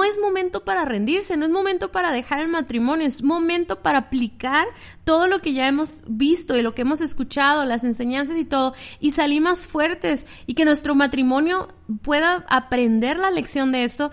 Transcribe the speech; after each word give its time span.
no 0.00 0.04
es 0.06 0.18
momento 0.18 0.64
para 0.64 0.86
rendirse, 0.86 1.36
no 1.36 1.44
es 1.44 1.50
momento 1.50 1.92
para 1.92 2.10
dejar 2.10 2.40
el 2.40 2.48
matrimonio, 2.48 3.06
es 3.06 3.22
momento 3.22 3.82
para 3.82 3.98
aplicar 3.98 4.66
todo 5.04 5.26
lo 5.26 5.40
que 5.40 5.52
ya 5.52 5.68
hemos 5.68 6.04
visto 6.06 6.56
y 6.56 6.62
lo 6.62 6.74
que 6.74 6.82
hemos 6.82 7.02
escuchado, 7.02 7.66
las 7.66 7.84
enseñanzas 7.84 8.38
y 8.38 8.46
todo, 8.46 8.72
y 8.98 9.10
salir 9.10 9.42
más 9.42 9.68
fuertes 9.68 10.24
y 10.46 10.54
que 10.54 10.64
nuestro 10.64 10.94
matrimonio 10.94 11.68
pueda 12.00 12.46
aprender 12.48 13.18
la 13.18 13.30
lección 13.30 13.72
de 13.72 13.84
esto. 13.84 14.10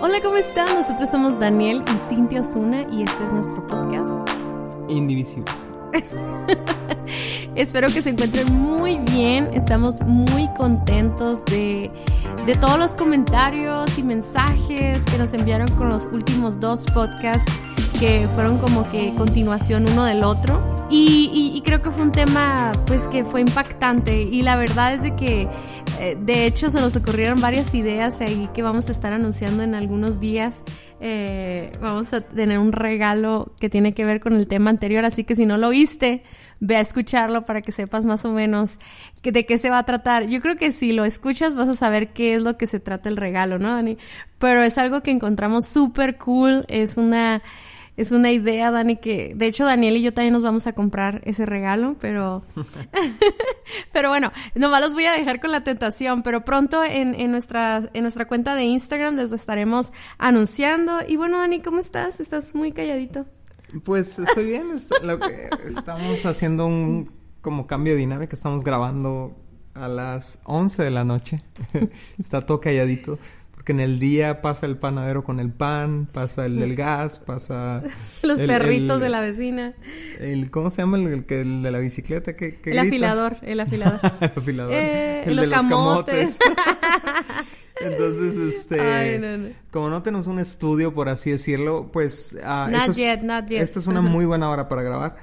Hola, 0.00 0.20
¿cómo 0.20 0.36
están? 0.36 0.74
Nosotros 0.74 1.08
somos 1.08 1.38
Daniel 1.38 1.84
y 1.94 1.96
Cintia 1.96 2.40
Osuna 2.40 2.82
y 2.90 3.04
este 3.04 3.22
es 3.22 3.32
nuestro 3.32 3.64
podcast. 3.68 4.45
Indivisibles. 4.88 5.54
Espero 7.54 7.88
que 7.88 8.02
se 8.02 8.10
encuentren 8.10 8.52
muy 8.52 8.98
bien. 8.98 9.48
Estamos 9.52 10.02
muy 10.02 10.48
contentos 10.56 11.44
de, 11.46 11.90
de, 12.44 12.54
todos 12.54 12.78
los 12.78 12.94
comentarios 12.94 13.96
y 13.98 14.02
mensajes 14.02 15.02
que 15.04 15.18
nos 15.18 15.32
enviaron 15.32 15.68
con 15.68 15.88
los 15.88 16.06
últimos 16.06 16.60
dos 16.60 16.84
podcasts 16.92 17.50
que 17.98 18.28
fueron 18.34 18.58
como 18.58 18.88
que 18.90 19.14
continuación 19.14 19.86
uno 19.90 20.04
del 20.04 20.24
otro. 20.24 20.76
Y, 20.88 21.62
creo 21.64 21.82
que 21.82 21.90
fue 21.90 22.02
un 22.02 22.12
tema 22.12 22.70
pues 22.86 23.08
que 23.08 23.24
fue 23.24 23.40
impactante 23.40 24.22
y 24.22 24.42
la 24.42 24.56
verdad 24.56 24.94
es 24.94 25.02
de 25.02 25.16
que 25.16 25.48
eh, 26.00 26.16
de 26.20 26.46
hecho 26.46 26.70
se 26.70 26.80
nos 26.80 26.96
ocurrieron 26.96 27.40
varias 27.40 27.74
ideas 27.74 28.20
ahí 28.20 28.48
que 28.54 28.62
vamos 28.62 28.88
a 28.88 28.92
estar 28.92 29.14
anunciando 29.14 29.62
en 29.62 29.74
algunos 29.74 30.20
días. 30.20 30.62
Eh, 31.00 31.72
vamos 31.80 32.12
a 32.12 32.20
tener 32.20 32.58
un 32.58 32.72
regalo 32.72 33.52
que 33.60 33.68
tiene 33.68 33.94
que 33.94 34.04
ver 34.04 34.20
con 34.20 34.34
el 34.34 34.46
tema 34.46 34.70
anterior, 34.70 35.04
así 35.04 35.24
que 35.24 35.34
si 35.34 35.46
no 35.46 35.56
lo 35.56 35.68
oíste, 35.68 36.22
ve 36.60 36.76
a 36.76 36.80
escucharlo 36.80 37.44
para 37.44 37.62
que 37.62 37.72
sepas 37.72 38.04
más 38.04 38.24
o 38.24 38.32
menos 38.32 38.78
de 39.22 39.46
qué 39.46 39.58
se 39.58 39.70
va 39.70 39.78
a 39.78 39.84
tratar. 39.84 40.26
Yo 40.26 40.40
creo 40.40 40.56
que 40.56 40.70
si 40.70 40.92
lo 40.92 41.04
escuchas 41.04 41.56
vas 41.56 41.68
a 41.68 41.74
saber 41.74 42.12
qué 42.12 42.34
es 42.34 42.42
lo 42.42 42.56
que 42.56 42.66
se 42.66 42.80
trata 42.80 43.08
el 43.08 43.16
regalo, 43.16 43.58
¿no, 43.58 43.72
Dani? 43.72 43.96
Pero 44.38 44.62
es 44.62 44.78
algo 44.78 45.02
que 45.02 45.10
encontramos 45.10 45.66
súper 45.66 46.16
cool, 46.16 46.64
es 46.68 46.96
una 46.96 47.42
es 47.96 48.12
una 48.12 48.30
idea, 48.30 48.70
Dani, 48.70 48.96
que 48.96 49.32
de 49.34 49.46
hecho 49.46 49.64
Daniel 49.64 49.96
y 49.96 50.02
yo 50.02 50.12
también 50.12 50.34
nos 50.34 50.42
vamos 50.42 50.66
a 50.66 50.74
comprar 50.74 51.22
ese 51.24 51.46
regalo, 51.46 51.96
pero 51.98 52.42
pero 53.92 54.10
bueno, 54.10 54.32
nomás 54.54 54.80
los 54.82 54.92
voy 54.92 55.06
a 55.06 55.12
dejar 55.12 55.40
con 55.40 55.50
la 55.50 55.64
tentación, 55.64 56.22
pero 56.22 56.44
pronto 56.44 56.84
en, 56.84 57.14
en, 57.14 57.30
nuestra, 57.30 57.88
en 57.92 58.02
nuestra 58.02 58.28
cuenta 58.28 58.54
de 58.54 58.64
Instagram 58.64 59.16
les 59.16 59.32
estaremos 59.32 59.92
anunciando. 60.18 60.98
Y 61.06 61.16
bueno, 61.16 61.38
Dani, 61.38 61.60
¿cómo 61.60 61.78
estás? 61.78 62.20
Estás 62.20 62.54
muy 62.54 62.72
calladito. 62.72 63.26
Pues 63.84 64.18
estoy 64.18 64.44
bien, 64.44 64.68
lo 65.02 65.18
que 65.18 65.50
estamos 65.68 66.24
haciendo 66.26 66.66
un 66.66 67.10
como 67.40 67.66
cambio 67.66 67.94
de 67.94 68.00
dinámica, 68.00 68.34
estamos 68.34 68.64
grabando 68.64 69.36
a 69.74 69.88
las 69.88 70.40
11 70.44 70.82
de 70.82 70.90
la 70.90 71.04
noche, 71.04 71.42
está 72.18 72.44
todo 72.44 72.60
calladito 72.60 73.18
que 73.66 73.72
en 73.72 73.80
el 73.80 73.98
día 73.98 74.42
pasa 74.42 74.64
el 74.66 74.76
panadero 74.76 75.24
con 75.24 75.40
el 75.40 75.50
pan, 75.50 76.06
pasa 76.12 76.46
el 76.46 76.60
del 76.60 76.76
gas, 76.76 77.18
pasa... 77.18 77.82
Los 78.22 78.40
perritos 78.40 79.00
de 79.00 79.08
la 79.08 79.20
vecina. 79.20 79.74
El, 80.20 80.52
¿Cómo 80.52 80.70
se 80.70 80.82
llama 80.82 80.98
el, 80.98 81.26
que, 81.26 81.42
de 81.42 81.70
la 81.72 81.80
bicicleta? 81.80 82.36
que 82.36 82.60
el 82.64 82.78
afilador, 82.78 83.38
el 83.42 83.58
afilador. 83.58 84.00
el 84.20 84.30
afilador. 84.36 84.72
Eh, 84.72 85.24
los, 85.26 85.36
de 85.36 85.46
los 85.48 85.50
camotes. 85.50 86.38
Entonces, 87.80 88.36
este, 88.36 89.56
como 89.72 89.90
no 89.90 90.00
tenemos 90.00 90.28
un 90.28 90.38
estudio, 90.38 90.94
por 90.94 91.08
así 91.08 91.32
decirlo, 91.32 91.90
pues... 91.92 92.38
Uh, 92.40 92.70
not 92.70 92.94
yet, 92.94 93.22
not 93.22 93.48
yet. 93.48 93.62
Esta 93.62 93.80
es 93.80 93.88
una 93.88 94.00
muy 94.00 94.26
buena 94.26 94.48
hora 94.48 94.68
para 94.68 94.82
grabar. 94.82 95.16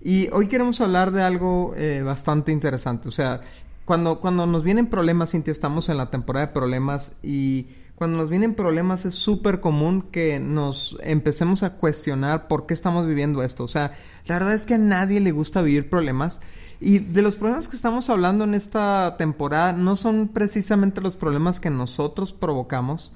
Y 0.00 0.28
hoy 0.30 0.46
queremos 0.46 0.80
hablar 0.80 1.10
de 1.10 1.22
algo 1.24 1.74
eh, 1.76 2.02
bastante 2.04 2.52
interesante. 2.52 3.08
O 3.08 3.12
sea, 3.12 3.40
cuando, 3.84 4.20
cuando 4.20 4.46
nos 4.46 4.62
vienen 4.62 4.86
problemas, 4.86 5.32
Cintia, 5.32 5.50
estamos 5.50 5.88
en 5.88 5.96
la 5.96 6.10
temporada 6.10 6.46
de 6.46 6.52
problemas 6.52 7.16
y 7.24 7.66
cuando 7.98 8.18
nos 8.18 8.30
vienen 8.30 8.54
problemas 8.54 9.04
es 9.06 9.16
súper 9.16 9.60
común 9.60 10.02
que 10.02 10.38
nos 10.38 10.96
empecemos 11.02 11.64
a 11.64 11.74
cuestionar 11.74 12.46
por 12.46 12.64
qué 12.64 12.72
estamos 12.72 13.08
viviendo 13.08 13.42
esto. 13.42 13.64
O 13.64 13.68
sea, 13.68 13.90
la 14.26 14.36
verdad 14.36 14.54
es 14.54 14.66
que 14.66 14.74
a 14.74 14.78
nadie 14.78 15.18
le 15.18 15.32
gusta 15.32 15.62
vivir 15.62 15.90
problemas. 15.90 16.40
Y 16.80 17.00
de 17.00 17.22
los 17.22 17.34
problemas 17.34 17.68
que 17.68 17.74
estamos 17.74 18.08
hablando 18.08 18.44
en 18.44 18.54
esta 18.54 19.16
temporada 19.18 19.72
no 19.72 19.96
son 19.96 20.28
precisamente 20.28 21.00
los 21.00 21.16
problemas 21.16 21.58
que 21.58 21.70
nosotros 21.70 22.32
provocamos, 22.32 23.12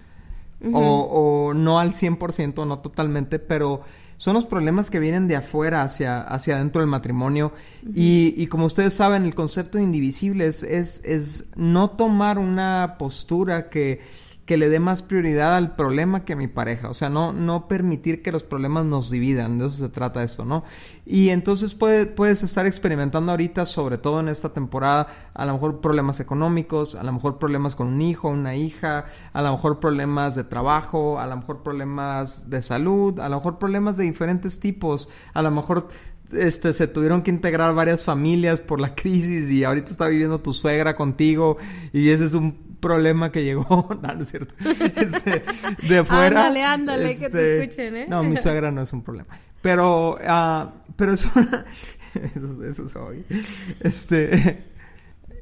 o, 0.73 1.53
no 1.55 1.79
al 1.79 1.93
100%, 1.93 2.67
no 2.67 2.79
totalmente, 2.81 3.39
pero 3.39 3.83
son 4.17 4.35
los 4.35 4.47
problemas 4.47 4.91
que 4.91 4.99
vienen 4.99 5.29
de 5.29 5.37
afuera 5.37 5.83
hacia, 5.83 6.23
hacia 6.23 6.57
adentro 6.57 6.81
del 6.81 6.91
matrimonio. 6.91 7.53
y, 7.95 8.35
y, 8.37 8.49
como 8.49 8.67
ustedes 8.67 8.95
saben, 8.95 9.27
el 9.27 9.37
concepto 9.37 9.79
de 9.79 9.85
indivisibles 9.85 10.65
es, 10.65 11.03
es 11.05 11.51
no 11.55 11.91
tomar 11.91 12.39
una 12.39 12.97
postura 12.99 13.71
que 13.71 14.01
que 14.53 14.59
le 14.59 14.69
dé 14.69 14.81
más 14.81 15.01
prioridad 15.01 15.57
al 15.57 15.77
problema 15.77 16.27
que 16.27 16.35
a 16.35 16.37
mi 16.37 16.47
pareja. 16.47 16.91
O 16.91 16.93
sea, 16.93 17.09
no, 17.09 17.33
no 17.33 17.69
permitir 17.69 18.21
que 18.21 18.31
los 18.31 18.43
problemas 18.43 18.85
nos 18.85 19.09
dividan. 19.09 19.57
De 19.57 19.67
eso 19.67 19.79
se 19.79 19.89
trata 19.89 20.23
esto, 20.23 20.45
¿no? 20.45 20.63
Y 21.07 21.31
entonces 21.31 21.75
puedes 21.75 22.43
estar 22.43 22.67
experimentando 22.67 23.31
ahorita, 23.31 23.65
sobre 23.65 23.97
todo 23.97 24.21
en 24.21 24.29
esta 24.29 24.51
temporada, 24.53 25.07
a 25.33 25.47
lo 25.47 25.55
mejor 25.55 25.81
problemas 25.81 26.21
económicos, 26.21 26.97
a 26.97 27.03
lo 27.03 27.15
mejor 27.15 27.39
problemas 27.39 27.75
con 27.75 27.87
un 27.87 28.03
hijo, 28.03 28.29
una 28.29 28.55
hija, 28.55 29.07
a 29.33 29.41
lo 29.41 29.53
mejor 29.53 29.81
problemas 29.81 30.35
de 30.35 30.45
trabajo, 30.45 31.19
a 31.19 31.27
lo 31.27 31.39
mejor 31.39 31.63
problemas 31.63 32.51
de 32.51 32.61
salud, 32.61 33.21
a 33.21 33.31
lo 33.31 33.37
mejor 33.37 33.59
problemas 33.59 33.97
de 33.97 34.05
diferentes 34.05 34.61
tipos, 34.61 35.09
a 35.33 35.41
lo 35.41 35.51
mejor 35.51 35.89
este, 36.31 36.75
se 36.75 36.89
tuvieron 36.89 37.23
que 37.23 37.31
integrar 37.31 37.75
varias 37.75 38.05
familias 38.05 38.61
por 38.61 38.83
la 38.83 38.95
crisis 38.97 39.51
y 39.51 39.65
ahorita 39.65 39.91
está 39.91 40.09
viviendo 40.09 40.41
tu 40.41 40.53
suegra 40.53 40.95
contigo 40.95 41.57
y 41.95 42.11
ese 42.11 42.27
es 42.27 42.35
un 42.35 42.72
problema 42.83 43.33
que 43.33 43.45
llegó, 43.45 43.89
no, 44.03 44.23
es 44.23 44.29
cierto, 44.29 44.55
este, 44.61 45.43
de 45.89 45.99
afuera. 46.01 46.27
Ándale, 46.27 46.65
ándale, 46.65 47.19
que 47.19 47.31
te 47.31 47.57
este, 47.61 47.63
escuchen, 47.63 47.97
¿eh? 47.97 48.07
No, 48.07 48.23
mi 48.23 48.37
suegra 48.37 48.71
no 48.71 48.83
es 48.83 48.93
un 48.93 49.03
problema. 49.03 49.31
Pero, 49.63 50.17
uh, 50.17 50.71
pero 50.97 51.13
eso, 51.15 51.31
eso, 52.15 52.65
eso 52.65 52.85
es 52.85 52.97
hoy. 52.97 53.25
Este, 53.81 54.65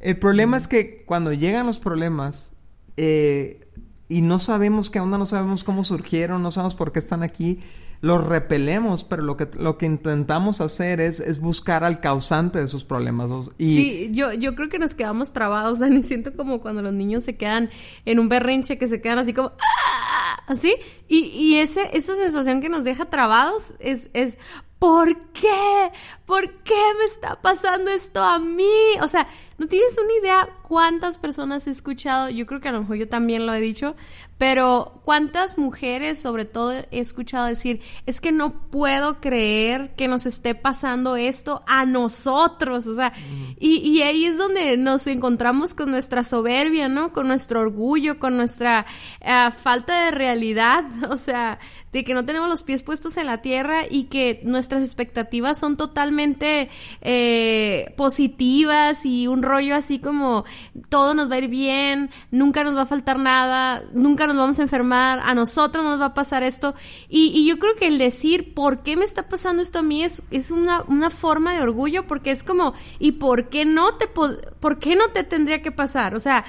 el 0.01 0.17
problema 0.19 0.57
es 0.57 0.69
que 0.69 1.03
cuando 1.05 1.33
llegan 1.33 1.67
los 1.67 1.81
problemas, 1.81 2.53
eh, 2.97 3.67
y 4.09 4.23
no 4.23 4.39
sabemos 4.39 4.91
qué 4.91 5.01
onda, 5.01 5.19
no 5.19 5.27
sabemos 5.27 5.65
cómo 5.65 5.83
surgieron, 5.83 6.43
no 6.43 6.51
sabemos 6.51 6.75
por 6.75 6.93
qué 6.93 6.99
están 6.99 7.23
aquí, 7.23 7.61
los 8.01 8.25
repelemos, 8.25 9.05
pero 9.05 9.23
lo 9.23 9.37
que, 9.37 9.49
lo 9.59 9.77
que 9.77 9.87
intentamos 9.87 10.61
hacer 10.61 11.01
es, 11.01 11.21
es 11.21 11.39
buscar 11.39 11.85
al 11.85 12.01
causante 12.01 12.59
de 12.59 12.65
esos 12.65 12.85
problemas. 12.85 13.31
Y... 13.59 13.77
Sí, 13.77 14.09
yo, 14.13 14.33
yo 14.33 14.55
creo 14.55 14.69
que 14.71 14.79
nos 14.79 14.95
quedamos 14.95 15.33
trabados, 15.33 15.79
Dani. 15.81 16.03
Siento 16.11 16.35
como 16.35 16.61
cuando 16.61 16.83
los 16.83 16.95
niños 16.95 17.25
se 17.25 17.37
quedan 17.37 17.71
en 18.07 18.19
un 18.19 18.29
berrinche, 18.29 18.79
que 18.79 18.89
se 18.89 19.01
quedan 19.01 19.19
así 19.19 19.35
como... 19.35 19.49
¡Ah! 19.51 20.43
Así. 20.47 20.75
Y, 21.09 21.27
y 21.27 21.59
ese, 21.59 21.97
esa 21.97 22.17
sensación 22.17 22.61
que 22.61 22.69
nos 22.69 22.85
deja 22.85 23.09
trabados 23.09 23.75
es, 23.79 24.11
es 24.15 24.37
¿por 24.81 25.17
qué? 25.33 25.93
¿Por 26.27 26.51
qué 26.63 26.83
me 26.99 27.05
está 27.05 27.41
pasando 27.41 27.91
esto 27.91 28.21
a 28.21 28.39
mí? 28.41 28.65
O 29.03 29.09
sea, 29.09 29.29
no 29.59 29.69
tienes 29.69 29.97
una 29.99 30.13
idea 30.21 30.49
cuántas 30.71 31.19
personas 31.19 31.67
he 31.67 31.71
escuchado, 31.71 32.31
yo 32.31 32.47
creo 32.47 32.61
que 32.61 32.69
a 32.69 32.73
lo 32.73 32.83
mejor 32.83 32.95
yo 32.95 33.09
también 33.09 33.45
lo 33.45 33.53
he 33.53 33.61
dicho, 33.61 33.97
pero 34.39 35.01
cuántas 35.05 35.59
mujeres 35.59 36.23
sobre 36.23 36.45
todo 36.45 36.73
he 36.73 37.01
escuchado 37.01 37.47
decir, 37.47 37.81
es 38.07 38.21
que 38.21 38.31
no 38.31 38.71
puedo 38.71 39.21
creer 39.21 39.97
que 39.97 40.07
nos 40.07 40.27
esté 40.27 40.55
pasando 40.55 41.17
esto 41.17 41.65
a 41.67 41.87
nosotros, 41.87 42.87
o 42.87 42.95
sea, 42.95 43.13
y, 43.59 44.01
ahí 44.03 44.25
es 44.25 44.39
donde 44.39 44.77
nos 44.77 45.09
encontramos 45.09 45.75
con 45.75 45.91
nuestra 45.91 46.23
soberbia, 46.23 46.89
¿no? 46.89 47.13
Con 47.13 47.27
nuestro 47.27 47.61
orgullo, 47.61 48.21
con 48.21 48.37
nuestra 48.37 48.87
eh, 49.21 49.49
falta 49.61 50.05
de 50.05 50.13
realidad, 50.13 50.85
o 51.11 51.17
sea, 51.17 51.59
de 51.93 52.05
que 52.05 52.15
no 52.15 52.25
tenemos 52.25 52.49
los 52.49 52.63
pies 52.63 52.85
puestos 52.85 53.17
en 53.17 53.27
la 53.27 53.43
tierra 53.43 53.83
y 53.91 54.05
que 54.05 54.41
nuestras 54.45 54.85
expectativas 54.85 55.59
son 55.59 55.77
totalmente 55.77 56.71
eh, 57.01 57.93
positivas 57.97 59.05
y 59.05 59.27
un 59.27 59.43
rollo 59.43 59.75
así 59.75 59.99
como 59.99 60.45
todo 60.89 61.15
nos 61.15 61.31
va 61.31 61.37
a 61.37 61.39
ir 61.39 61.49
bien, 61.49 62.11
nunca 62.31 62.65
nos 62.65 62.77
va 62.77 62.83
a 62.83 62.87
faltar 62.87 63.19
nada, 63.19 63.83
nunca 63.93 64.27
nos 64.27 64.37
vamos 64.37 64.59
a 64.59 64.63
enfermar, 64.63 65.21
a 65.21 65.35
nosotros 65.35 65.85
nos 65.85 66.01
va 66.01 66.07
a 66.07 66.15
pasar 66.15 66.43
esto. 66.43 66.75
Y, 67.09 67.47
yo 67.47 67.59
creo 67.59 67.75
que 67.77 67.87
el 67.87 67.99
decir 67.99 68.55
por 68.55 68.83
qué 68.83 68.97
me 68.97 69.05
está 69.05 69.29
pasando 69.29 69.63
esto 69.63 69.81
a 69.81 69.83
mí 69.83 70.05
es, 70.05 70.23
una 70.51 71.11
forma 71.11 71.55
de 71.55 71.63
orgullo 71.63 72.07
porque 72.07 72.31
es 72.31 72.45
como, 72.45 72.75
¿y 72.99 73.13
por 73.13 73.49
qué 73.49 73.65
no 73.65 73.95
te, 73.97 74.07
por 74.07 74.79
qué 74.79 74.97
no 74.97 75.09
te 75.09 75.25
tendría 75.25 75.63
que 75.63 75.73
pasar? 75.73 76.15
O 76.15 76.21
sea, 76.21 76.45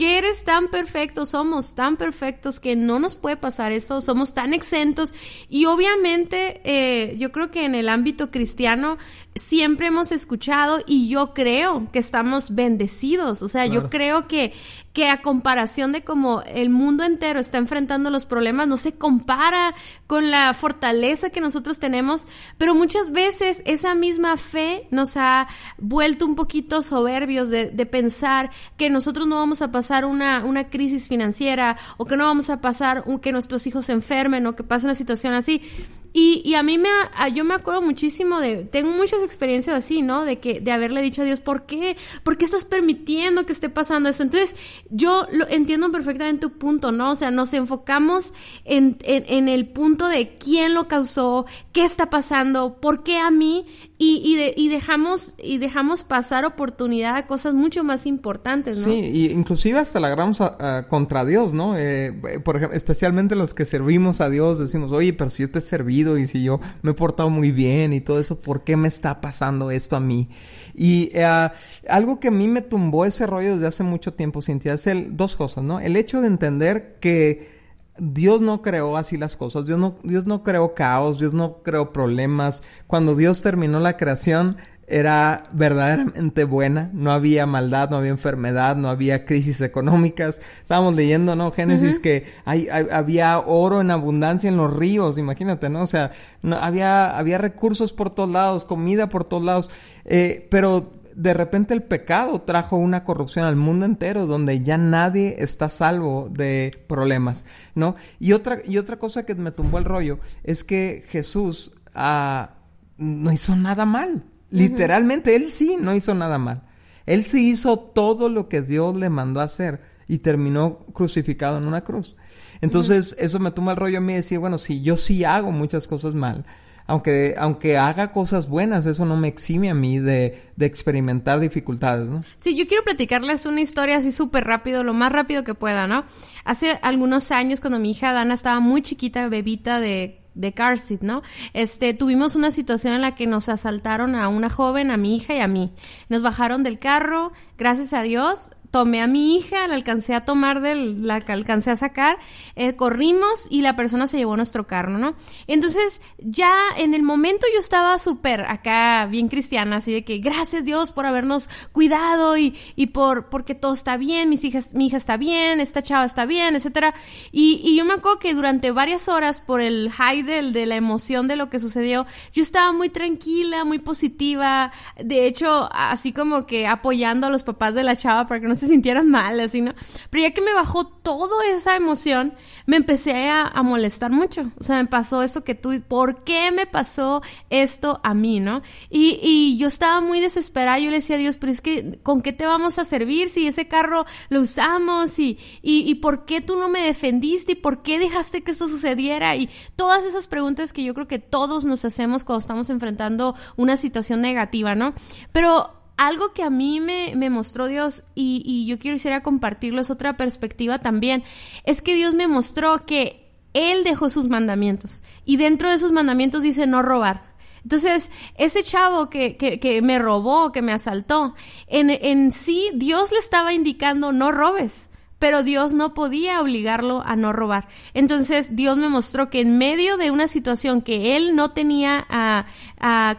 que 0.00 0.16
eres 0.16 0.44
tan 0.44 0.68
perfecto, 0.68 1.26
somos 1.26 1.74
tan 1.74 1.98
perfectos 1.98 2.58
que 2.58 2.74
no 2.74 2.98
nos 2.98 3.16
puede 3.16 3.36
pasar 3.36 3.70
esto, 3.70 4.00
somos 4.00 4.32
tan 4.32 4.54
exentos 4.54 5.12
y 5.50 5.66
obviamente 5.66 6.62
eh, 6.64 7.18
yo 7.18 7.32
creo 7.32 7.50
que 7.50 7.66
en 7.66 7.74
el 7.74 7.86
ámbito 7.90 8.30
cristiano 8.30 8.96
siempre 9.40 9.88
hemos 9.88 10.12
escuchado 10.12 10.80
y 10.86 11.08
yo 11.08 11.34
creo 11.34 11.88
que 11.92 11.98
estamos 11.98 12.54
bendecidos, 12.54 13.42
o 13.42 13.48
sea, 13.48 13.66
yo 13.66 13.90
creo 13.90 14.28
que, 14.28 14.52
que 14.92 15.08
a 15.08 15.22
comparación 15.22 15.92
de 15.92 16.02
cómo 16.02 16.42
el 16.42 16.70
mundo 16.70 17.04
entero 17.04 17.40
está 17.40 17.58
enfrentando 17.58 18.10
los 18.10 18.26
problemas, 18.26 18.68
no 18.68 18.76
se 18.76 18.92
compara 18.92 19.74
con 20.06 20.30
la 20.30 20.52
fortaleza 20.54 21.30
que 21.30 21.40
nosotros 21.40 21.78
tenemos, 21.78 22.26
pero 22.58 22.74
muchas 22.74 23.12
veces 23.12 23.62
esa 23.66 23.94
misma 23.94 24.36
fe 24.36 24.86
nos 24.90 25.16
ha 25.16 25.48
vuelto 25.78 26.26
un 26.26 26.34
poquito 26.34 26.82
soberbios 26.82 27.50
de, 27.50 27.70
de 27.70 27.86
pensar 27.86 28.50
que 28.76 28.90
nosotros 28.90 29.26
no 29.26 29.36
vamos 29.36 29.62
a 29.62 29.72
pasar 29.72 30.04
una, 30.04 30.44
una, 30.44 30.68
crisis 30.70 31.08
financiera 31.08 31.76
o 31.96 32.04
que 32.04 32.16
no 32.16 32.24
vamos 32.24 32.50
a 32.50 32.60
pasar 32.60 33.02
un, 33.06 33.18
que 33.18 33.32
nuestros 33.32 33.66
hijos 33.66 33.86
se 33.86 33.92
enfermen 33.92 34.46
o 34.46 34.54
que 34.54 34.62
pase 34.62 34.86
una 34.86 34.94
situación 34.94 35.34
así. 35.34 35.62
Y, 36.12 36.42
y, 36.44 36.54
a 36.54 36.62
mí 36.64 36.76
me, 36.76 36.88
yo 37.34 37.44
me 37.44 37.54
acuerdo 37.54 37.82
muchísimo 37.82 38.40
de, 38.40 38.64
tengo 38.64 38.90
muchas 38.90 39.22
experiencias 39.22 39.76
así, 39.76 40.02
¿no? 40.02 40.24
De 40.24 40.40
que, 40.40 40.60
de 40.60 40.72
haberle 40.72 41.02
dicho 41.02 41.22
a 41.22 41.24
Dios, 41.24 41.40
¿por 41.40 41.66
qué? 41.66 41.96
¿Por 42.24 42.36
qué 42.36 42.44
estás 42.44 42.64
permitiendo 42.64 43.46
que 43.46 43.52
esté 43.52 43.68
pasando 43.68 44.08
esto? 44.08 44.24
Entonces, 44.24 44.56
yo 44.90 45.28
lo 45.30 45.46
entiendo 45.48 45.92
perfectamente 45.92 46.48
tu 46.48 46.58
punto, 46.58 46.90
¿no? 46.90 47.12
O 47.12 47.14
sea, 47.14 47.30
nos 47.30 47.54
enfocamos 47.54 48.32
en, 48.64 48.96
en, 49.04 49.24
en 49.28 49.48
el 49.48 49.68
punto 49.68 50.08
de 50.08 50.36
quién 50.38 50.74
lo 50.74 50.88
causó, 50.88 51.46
qué 51.72 51.84
está 51.84 52.10
pasando, 52.10 52.80
por 52.80 53.04
qué 53.04 53.18
a 53.18 53.30
mí, 53.30 53.66
y, 54.02 54.22
y, 54.24 54.36
de, 54.36 54.54
y, 54.56 54.70
dejamos, 54.70 55.34
y 55.36 55.58
dejamos 55.58 56.04
pasar 56.04 56.46
oportunidad 56.46 57.16
a 57.16 57.26
cosas 57.26 57.52
mucho 57.52 57.84
más 57.84 58.06
importantes, 58.06 58.78
¿no? 58.78 58.94
Sí, 58.94 58.98
y 58.98 59.30
inclusive 59.30 59.78
hasta 59.78 60.00
la 60.00 60.06
agarramos 60.06 60.42
contra 60.88 61.26
Dios, 61.26 61.52
¿no? 61.52 61.76
Eh, 61.76 62.10
por 62.42 62.56
ejemplo, 62.56 62.74
especialmente 62.74 63.34
los 63.34 63.52
que 63.52 63.66
servimos 63.66 64.22
a 64.22 64.30
Dios, 64.30 64.58
decimos, 64.58 64.90
oye, 64.92 65.12
pero 65.12 65.28
si 65.28 65.42
yo 65.42 65.50
te 65.50 65.58
he 65.58 65.62
servido 65.62 66.16
y 66.16 66.26
si 66.26 66.42
yo 66.42 66.60
me 66.80 66.92
he 66.92 66.94
portado 66.94 67.28
muy 67.28 67.52
bien 67.52 67.92
y 67.92 68.00
todo 68.00 68.18
eso, 68.18 68.40
¿por 68.40 68.64
qué 68.64 68.74
me 68.74 68.88
está 68.88 69.20
pasando 69.20 69.70
esto 69.70 69.96
a 69.96 70.00
mí? 70.00 70.30
Y 70.74 71.10
eh, 71.12 71.50
algo 71.86 72.20
que 72.20 72.28
a 72.28 72.30
mí 72.30 72.48
me 72.48 72.62
tumbó 72.62 73.04
ese 73.04 73.26
rollo 73.26 73.52
desde 73.52 73.66
hace 73.66 73.82
mucho 73.82 74.14
tiempo, 74.14 74.40
Cintia, 74.40 74.72
es 74.72 74.86
el, 74.86 75.14
dos 75.14 75.36
cosas, 75.36 75.62
¿no? 75.62 75.78
El 75.78 75.94
hecho 75.96 76.22
de 76.22 76.28
entender 76.28 76.96
que 77.00 77.59
Dios 78.00 78.40
no 78.40 78.62
creó 78.62 78.96
así 78.96 79.18
las 79.18 79.36
cosas, 79.36 79.66
Dios 79.66 79.78
no, 79.78 79.94
Dios 80.02 80.26
no 80.26 80.42
creó 80.42 80.74
caos, 80.74 81.18
Dios 81.18 81.34
no 81.34 81.58
creó 81.62 81.92
problemas. 81.92 82.62
Cuando 82.86 83.14
Dios 83.14 83.42
terminó 83.42 83.78
la 83.78 83.98
creación 83.98 84.56
era 84.90 85.44
verdaderamente 85.52 86.42
buena, 86.44 86.90
no 86.92 87.12
había 87.12 87.46
maldad, 87.46 87.90
no 87.90 87.98
había 87.98 88.10
enfermedad, 88.10 88.74
no 88.74 88.88
había 88.88 89.24
crisis 89.24 89.60
económicas. 89.60 90.40
Estábamos 90.62 90.96
leyendo, 90.96 91.36
¿no? 91.36 91.52
Génesis 91.52 92.00
que 92.00 92.24
hay, 92.44 92.68
había 92.68 93.38
oro 93.38 93.80
en 93.80 93.92
abundancia 93.92 94.48
en 94.48 94.56
los 94.56 94.74
ríos, 94.74 95.16
imagínate, 95.16 95.68
¿no? 95.68 95.82
O 95.82 95.86
sea, 95.86 96.10
no, 96.42 96.56
había, 96.56 97.16
había 97.16 97.38
recursos 97.38 97.92
por 97.92 98.10
todos 98.10 98.30
lados, 98.30 98.64
comida 98.64 99.08
por 99.08 99.24
todos 99.24 99.44
lados, 99.44 99.70
eh, 100.06 100.48
pero 100.50 100.90
de 101.14 101.34
repente 101.34 101.74
el 101.74 101.82
pecado 101.82 102.42
trajo 102.42 102.76
una 102.76 103.04
corrupción 103.04 103.44
al 103.44 103.56
mundo 103.56 103.86
entero 103.86 104.26
donde 104.26 104.62
ya 104.62 104.78
nadie 104.78 105.36
está 105.38 105.68
salvo 105.68 106.28
de 106.30 106.84
problemas, 106.86 107.44
¿no? 107.74 107.96
Y 108.18 108.32
otra, 108.32 108.58
y 108.64 108.78
otra 108.78 108.98
cosa 108.98 109.24
que 109.24 109.34
me 109.34 109.50
tumbó 109.50 109.78
el 109.78 109.84
rollo 109.84 110.18
es 110.44 110.64
que 110.64 111.04
Jesús 111.08 111.72
ah, 111.94 112.54
no 112.98 113.32
hizo 113.32 113.56
nada 113.56 113.84
mal. 113.84 114.24
Literalmente, 114.50 115.36
él 115.36 115.48
sí 115.48 115.76
no 115.80 115.94
hizo 115.94 116.14
nada 116.14 116.38
mal. 116.38 116.62
Él 117.06 117.24
sí 117.24 117.50
hizo 117.50 117.78
todo 117.78 118.28
lo 118.28 118.48
que 118.48 118.62
Dios 118.62 118.96
le 118.96 119.10
mandó 119.10 119.40
a 119.40 119.44
hacer 119.44 119.80
y 120.08 120.18
terminó 120.18 120.80
crucificado 120.92 121.58
en 121.58 121.66
una 121.66 121.82
cruz. 121.82 122.16
Entonces, 122.60 123.16
eso 123.18 123.38
me 123.38 123.52
tumba 123.52 123.72
el 123.72 123.78
rollo 123.78 123.98
a 123.98 124.00
mí 124.00 124.14
decir, 124.14 124.38
bueno, 124.38 124.58
si 124.58 124.82
yo 124.82 124.96
sí 124.96 125.24
hago 125.24 125.52
muchas 125.52 125.86
cosas 125.86 126.14
mal, 126.14 126.44
aunque, 126.90 127.36
aunque 127.38 127.78
haga 127.78 128.10
cosas 128.10 128.48
buenas, 128.48 128.84
eso 128.84 129.04
no 129.04 129.16
me 129.16 129.28
exime 129.28 129.70
a 129.70 129.74
mí 129.74 130.00
de, 130.00 130.42
de 130.56 130.66
experimentar 130.66 131.38
dificultades, 131.38 132.08
¿no? 132.08 132.24
Sí, 132.36 132.56
yo 132.56 132.66
quiero 132.66 132.82
platicarles 132.82 133.46
una 133.46 133.60
historia 133.60 133.98
así 133.98 134.10
súper 134.10 134.42
rápido, 134.42 134.82
lo 134.82 134.92
más 134.92 135.12
rápido 135.12 135.44
que 135.44 135.54
pueda, 135.54 135.86
¿no? 135.86 136.04
Hace 136.44 136.80
algunos 136.82 137.30
años, 137.30 137.60
cuando 137.60 137.78
mi 137.78 137.92
hija 137.92 138.12
Dana 138.12 138.34
estaba 138.34 138.58
muy 138.58 138.82
chiquita, 138.82 139.28
bebita 139.28 139.78
de 139.78 140.16
de 140.34 140.54
car 140.54 140.78
seat, 140.78 141.02
¿no? 141.02 141.22
Este, 141.54 141.92
tuvimos 141.92 142.36
una 142.36 142.50
situación 142.50 142.94
en 142.94 143.00
la 143.02 143.14
que 143.14 143.26
nos 143.26 143.48
asaltaron 143.48 144.14
a 144.14 144.28
una 144.28 144.48
joven, 144.48 144.90
a 144.90 144.96
mi 144.96 145.16
hija 145.16 145.34
y 145.34 145.40
a 145.40 145.48
mí. 145.48 145.72
Nos 146.08 146.22
bajaron 146.22 146.62
del 146.62 146.78
carro, 146.78 147.32
gracias 147.58 147.92
a 147.92 148.02
Dios, 148.02 148.50
tomé 148.70 149.02
a 149.02 149.06
mi 149.06 149.36
hija, 149.36 149.66
la 149.66 149.74
alcancé 149.74 150.14
a 150.14 150.24
tomar 150.24 150.60
la 150.60 151.14
alcancé 151.14 151.70
a 151.70 151.76
sacar, 151.76 152.18
eh, 152.54 152.76
corrimos 152.76 153.46
y 153.50 153.62
la 153.62 153.76
persona 153.76 154.06
se 154.06 154.18
llevó 154.18 154.36
nuestro 154.36 154.66
carro, 154.66 154.98
¿no? 154.98 155.14
Entonces, 155.46 156.00
ya 156.18 156.52
en 156.76 156.94
el 156.94 157.02
momento 157.02 157.46
yo 157.52 157.58
estaba 157.58 157.98
súper 157.98 158.42
acá, 158.42 159.06
bien 159.06 159.28
cristiana, 159.28 159.76
así 159.76 159.92
de 159.92 160.04
que 160.04 160.18
gracias 160.18 160.64
Dios 160.64 160.92
por 160.92 161.06
habernos 161.06 161.48
cuidado 161.72 162.36
y, 162.36 162.56
y 162.76 162.88
por, 162.88 163.28
porque 163.28 163.54
todo 163.54 163.72
está 163.72 163.96
bien, 163.96 164.28
mis 164.28 164.44
hijas, 164.44 164.74
mi 164.74 164.86
hija 164.86 164.96
está 164.96 165.16
bien, 165.16 165.60
esta 165.60 165.82
chava 165.82 166.04
está 166.04 166.26
bien, 166.26 166.54
etcétera. 166.54 166.94
Y, 167.32 167.60
y 167.64 167.76
yo 167.76 167.84
me 167.84 167.94
acuerdo 167.94 168.18
que 168.18 168.34
durante 168.34 168.70
varias 168.70 169.08
horas, 169.08 169.40
por 169.40 169.60
el 169.60 169.90
high 169.90 170.22
del, 170.22 170.52
de 170.52 170.66
la 170.66 170.76
emoción 170.76 171.26
de 171.28 171.36
lo 171.36 171.50
que 171.50 171.58
sucedió, 171.58 172.06
yo 172.32 172.42
estaba 172.42 172.72
muy 172.72 172.88
tranquila, 172.88 173.64
muy 173.64 173.78
positiva, 173.78 174.72
de 175.02 175.26
hecho, 175.26 175.68
así 175.72 176.12
como 176.12 176.46
que 176.46 176.66
apoyando 176.66 177.26
a 177.26 177.30
los 177.30 177.42
papás 177.42 177.74
de 177.74 177.82
la 177.82 177.96
chava 177.96 178.26
para 178.26 178.40
que 178.40 178.46
no 178.46 178.54
se 178.60 178.68
sintieran 178.68 179.08
mal, 179.08 179.40
así, 179.40 179.60
¿no? 179.60 179.74
Pero 180.10 180.22
ya 180.22 180.34
que 180.34 180.40
me 180.40 180.52
bajó 180.52 180.86
toda 180.86 181.44
esa 181.46 181.76
emoción, 181.76 182.34
me 182.66 182.76
empecé 182.76 183.28
a, 183.28 183.50
molestar 183.62 184.10
mucho. 184.10 184.50
O 184.58 184.64
sea, 184.64 184.76
me 184.82 184.88
pasó 184.88 185.22
esto 185.22 185.44
que 185.44 185.54
tú, 185.54 185.82
¿por 185.86 186.24
qué 186.24 186.50
me 186.50 186.66
pasó 186.66 187.22
esto 187.50 188.00
a 188.02 188.14
mí, 188.14 188.40
no? 188.40 188.62
Y, 188.88 189.18
y 189.22 189.58
yo 189.58 189.66
estaba 189.66 190.00
muy 190.00 190.20
desesperada, 190.20 190.78
yo 190.78 190.90
le 190.90 190.96
decía 190.96 191.16
a 191.16 191.18
Dios, 191.18 191.36
pero 191.36 191.52
es 191.52 191.60
que, 191.60 191.98
¿con 192.02 192.22
qué 192.22 192.32
te 192.32 192.46
vamos 192.46 192.78
a 192.78 192.84
servir 192.84 193.28
si 193.28 193.46
ese 193.46 193.68
carro 193.68 194.06
lo 194.28 194.40
usamos? 194.40 195.18
Y, 195.18 195.38
y, 195.62 195.88
y 195.88 195.94
por 195.96 196.24
qué 196.24 196.40
tú 196.40 196.56
no 196.56 196.68
me 196.68 196.80
defendiste? 196.80 197.52
¿Y 197.52 197.56
por 197.56 197.82
qué 197.82 197.98
dejaste 197.98 198.42
que 198.42 198.50
esto 198.50 198.68
sucediera? 198.68 199.36
Y 199.36 199.48
todas 199.76 200.04
esas 200.04 200.28
preguntas 200.28 200.72
que 200.72 200.84
yo 200.84 200.94
creo 200.94 201.08
que 201.08 201.18
todos 201.18 201.64
nos 201.64 201.84
hacemos 201.84 202.24
cuando 202.24 202.40
estamos 202.40 202.70
enfrentando 202.70 203.34
una 203.56 203.76
situación 203.76 204.20
negativa, 204.20 204.74
¿no? 204.74 204.94
Pero 205.32 205.79
algo 206.00 206.32
que 206.32 206.42
a 206.42 206.48
mí 206.48 206.80
me, 206.80 207.12
me 207.14 207.28
mostró 207.28 207.66
Dios 207.68 208.04
y, 208.14 208.42
y, 208.46 208.64
yo 208.64 208.78
quisiera 208.78 209.22
compartirlo, 209.22 209.82
es 209.82 209.90
otra 209.90 210.16
perspectiva 210.16 210.78
también, 210.78 211.22
es 211.64 211.82
que 211.82 211.94
Dios 211.94 212.14
me 212.14 212.26
mostró 212.26 212.86
que 212.86 213.30
Él 213.52 213.84
dejó 213.84 214.08
sus 214.08 214.28
mandamientos 214.28 215.02
y 215.26 215.36
dentro 215.36 215.68
de 215.68 215.76
esos 215.76 215.92
mandamientos 215.92 216.42
dice 216.42 216.66
no 216.66 216.80
robar. 216.80 217.28
Entonces, 217.62 218.10
ese 218.36 218.62
chavo 218.62 219.10
que, 219.10 219.36
que, 219.36 219.60
que 219.60 219.82
me 219.82 219.98
robó, 219.98 220.52
que 220.52 220.62
me 220.62 220.72
asaltó, 220.72 221.34
en, 221.66 221.90
en 221.90 222.32
sí 222.32 222.70
Dios 222.74 223.12
le 223.12 223.18
estaba 223.18 223.52
indicando 223.52 224.10
no 224.12 224.32
robes 224.32 224.89
pero 225.20 225.42
Dios 225.42 225.74
no 225.74 225.92
podía 225.92 226.40
obligarlo 226.40 227.02
a 227.04 227.14
no 227.14 227.32
robar. 227.32 227.68
Entonces 227.92 228.56
Dios 228.56 228.78
me 228.78 228.88
mostró 228.88 229.28
que 229.28 229.40
en 229.40 229.58
medio 229.58 229.98
de 229.98 230.10
una 230.10 230.26
situación 230.26 230.80
que 230.80 231.14
él 231.14 231.36
no 231.36 231.50
tenía 231.50 232.06
a, 232.08 232.46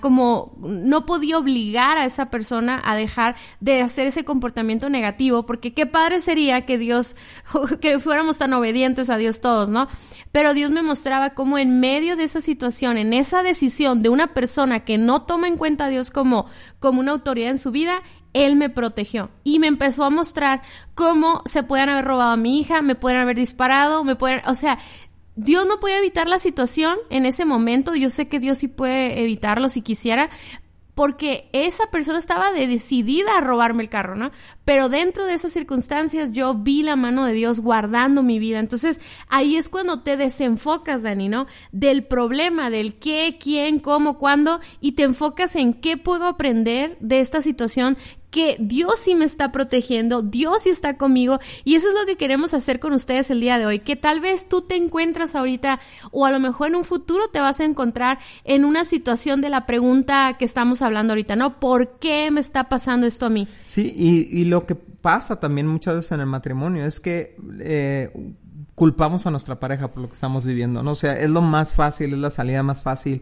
como 0.01 0.57
no 0.61 1.05
podía 1.05 1.37
obligar 1.37 1.99
a 1.99 2.05
esa 2.05 2.31
persona 2.31 2.81
a 2.83 2.95
dejar 2.95 3.35
de 3.59 3.81
hacer 3.81 4.07
ese 4.07 4.25
comportamiento 4.25 4.89
negativo, 4.89 5.45
porque 5.45 5.73
qué 5.73 5.85
padre 5.85 6.19
sería 6.19 6.65
que 6.65 6.79
Dios, 6.79 7.15
que 7.81 7.99
fuéramos 7.99 8.39
tan 8.39 8.51
obedientes 8.53 9.11
a 9.11 9.17
Dios 9.17 9.39
todos, 9.39 9.69
¿no? 9.69 9.87
Pero 10.31 10.55
Dios 10.55 10.71
me 10.71 10.81
mostraba 10.81 11.31
cómo 11.31 11.59
en 11.59 11.79
medio 11.79 12.15
de 12.15 12.23
esa 12.23 12.41
situación, 12.41 12.97
en 12.97 13.13
esa 13.13 13.43
decisión 13.43 14.01
de 14.01 14.09
una 14.09 14.33
persona 14.33 14.79
que 14.79 14.97
no 14.97 15.21
toma 15.21 15.47
en 15.47 15.57
cuenta 15.57 15.85
a 15.85 15.89
Dios 15.89 16.09
como, 16.09 16.47
como 16.79 16.99
una 16.99 17.11
autoridad 17.11 17.51
en 17.51 17.59
su 17.59 17.69
vida, 17.69 18.01
él 18.33 18.55
me 18.55 18.69
protegió 18.69 19.29
y 19.43 19.59
me 19.59 19.67
empezó 19.67 20.03
a 20.03 20.09
mostrar 20.09 20.61
cómo 20.95 21.41
se 21.45 21.63
pueden 21.63 21.89
haber 21.89 22.05
robado 22.05 22.31
a 22.31 22.37
mi 22.37 22.59
hija, 22.59 22.81
me 22.81 22.95
pueden 22.95 23.19
haber 23.19 23.35
disparado, 23.35 24.03
me 24.03 24.15
pueden, 24.15 24.41
o 24.47 24.55
sea, 24.55 24.77
Dios 25.35 25.65
no 25.65 25.79
puede 25.79 25.97
evitar 25.97 26.27
la 26.27 26.39
situación 26.39 26.97
en 27.09 27.25
ese 27.25 27.45
momento, 27.45 27.95
yo 27.95 28.09
sé 28.09 28.27
que 28.27 28.39
Dios 28.39 28.57
sí 28.59 28.67
puede 28.67 29.21
evitarlo 29.21 29.69
si 29.69 29.81
quisiera, 29.81 30.29
porque 30.93 31.49
esa 31.53 31.89
persona 31.89 32.19
estaba 32.19 32.51
decidida 32.51 33.37
a 33.37 33.41
robarme 33.41 33.83
el 33.83 33.89
carro, 33.89 34.15
¿no? 34.15 34.31
Pero 34.65 34.89
dentro 34.89 35.25
de 35.25 35.33
esas 35.33 35.53
circunstancias 35.53 36.33
yo 36.33 36.53
vi 36.53 36.83
la 36.83 36.95
mano 36.95 37.25
de 37.25 37.33
Dios 37.33 37.61
guardando 37.61 38.23
mi 38.23 38.39
vida. 38.39 38.59
Entonces 38.59 38.99
ahí 39.29 39.55
es 39.55 39.69
cuando 39.69 40.01
te 40.01 40.17
desenfocas, 40.17 41.03
Dani, 41.03 41.29
¿no? 41.29 41.47
Del 41.71 42.03
problema, 42.05 42.69
del 42.69 42.95
qué, 42.95 43.37
quién, 43.41 43.79
cómo, 43.79 44.17
cuándo, 44.19 44.59
y 44.81 44.91
te 44.91 45.03
enfocas 45.03 45.55
en 45.55 45.73
qué 45.73 45.97
puedo 45.97 46.27
aprender 46.27 46.97
de 46.99 47.21
esta 47.21 47.41
situación, 47.41 47.97
que 48.31 48.55
Dios 48.59 48.93
sí 48.97 49.13
me 49.13 49.25
está 49.25 49.51
protegiendo, 49.51 50.21
Dios 50.21 50.63
sí 50.63 50.69
está 50.69 50.97
conmigo 50.97 51.39
y 51.65 51.75
eso 51.75 51.89
es 51.89 51.93
lo 51.99 52.05
que 52.05 52.15
queremos 52.15 52.53
hacer 52.53 52.79
con 52.79 52.93
ustedes 52.93 53.29
el 53.29 53.41
día 53.41 53.57
de 53.57 53.65
hoy, 53.65 53.79
que 53.79 53.97
tal 53.97 54.21
vez 54.21 54.47
tú 54.47 54.61
te 54.61 54.75
encuentras 54.75 55.35
ahorita 55.35 55.79
o 56.11 56.25
a 56.25 56.31
lo 56.31 56.39
mejor 56.39 56.69
en 56.69 56.75
un 56.75 56.85
futuro 56.85 57.27
te 57.27 57.41
vas 57.41 57.59
a 57.59 57.65
encontrar 57.65 58.19
en 58.45 58.65
una 58.65 58.85
situación 58.85 59.41
de 59.41 59.49
la 59.49 59.65
pregunta 59.65 60.37
que 60.39 60.45
estamos 60.45 60.81
hablando 60.81 61.11
ahorita, 61.11 61.35
¿no? 61.35 61.59
¿Por 61.59 61.99
qué 61.99 62.31
me 62.31 62.39
está 62.39 62.69
pasando 62.69 63.05
esto 63.05 63.25
a 63.25 63.29
mí? 63.29 63.47
Sí, 63.67 63.93
y, 63.95 64.45
lo 64.45 64.65
que 64.65 64.75
pasa 64.75 65.39
también 65.39 65.67
muchas 65.67 65.95
veces 65.95 66.11
en 66.13 66.21
el 66.21 66.25
matrimonio 66.25 66.85
es 66.85 66.99
que 66.99 67.35
eh, 67.59 68.11
culpamos 68.75 69.25
a 69.27 69.31
nuestra 69.31 69.59
pareja 69.59 69.89
por 69.89 70.01
lo 70.01 70.07
que 70.07 70.15
estamos 70.15 70.45
viviendo, 70.45 70.83
¿no? 70.83 70.91
O 70.91 70.95
sea, 70.95 71.19
es 71.19 71.29
lo 71.29 71.41
más 71.41 71.73
fácil, 71.73 72.13
es 72.13 72.19
la 72.19 72.29
salida 72.29 72.63
más 72.63 72.83
fácil 72.83 73.21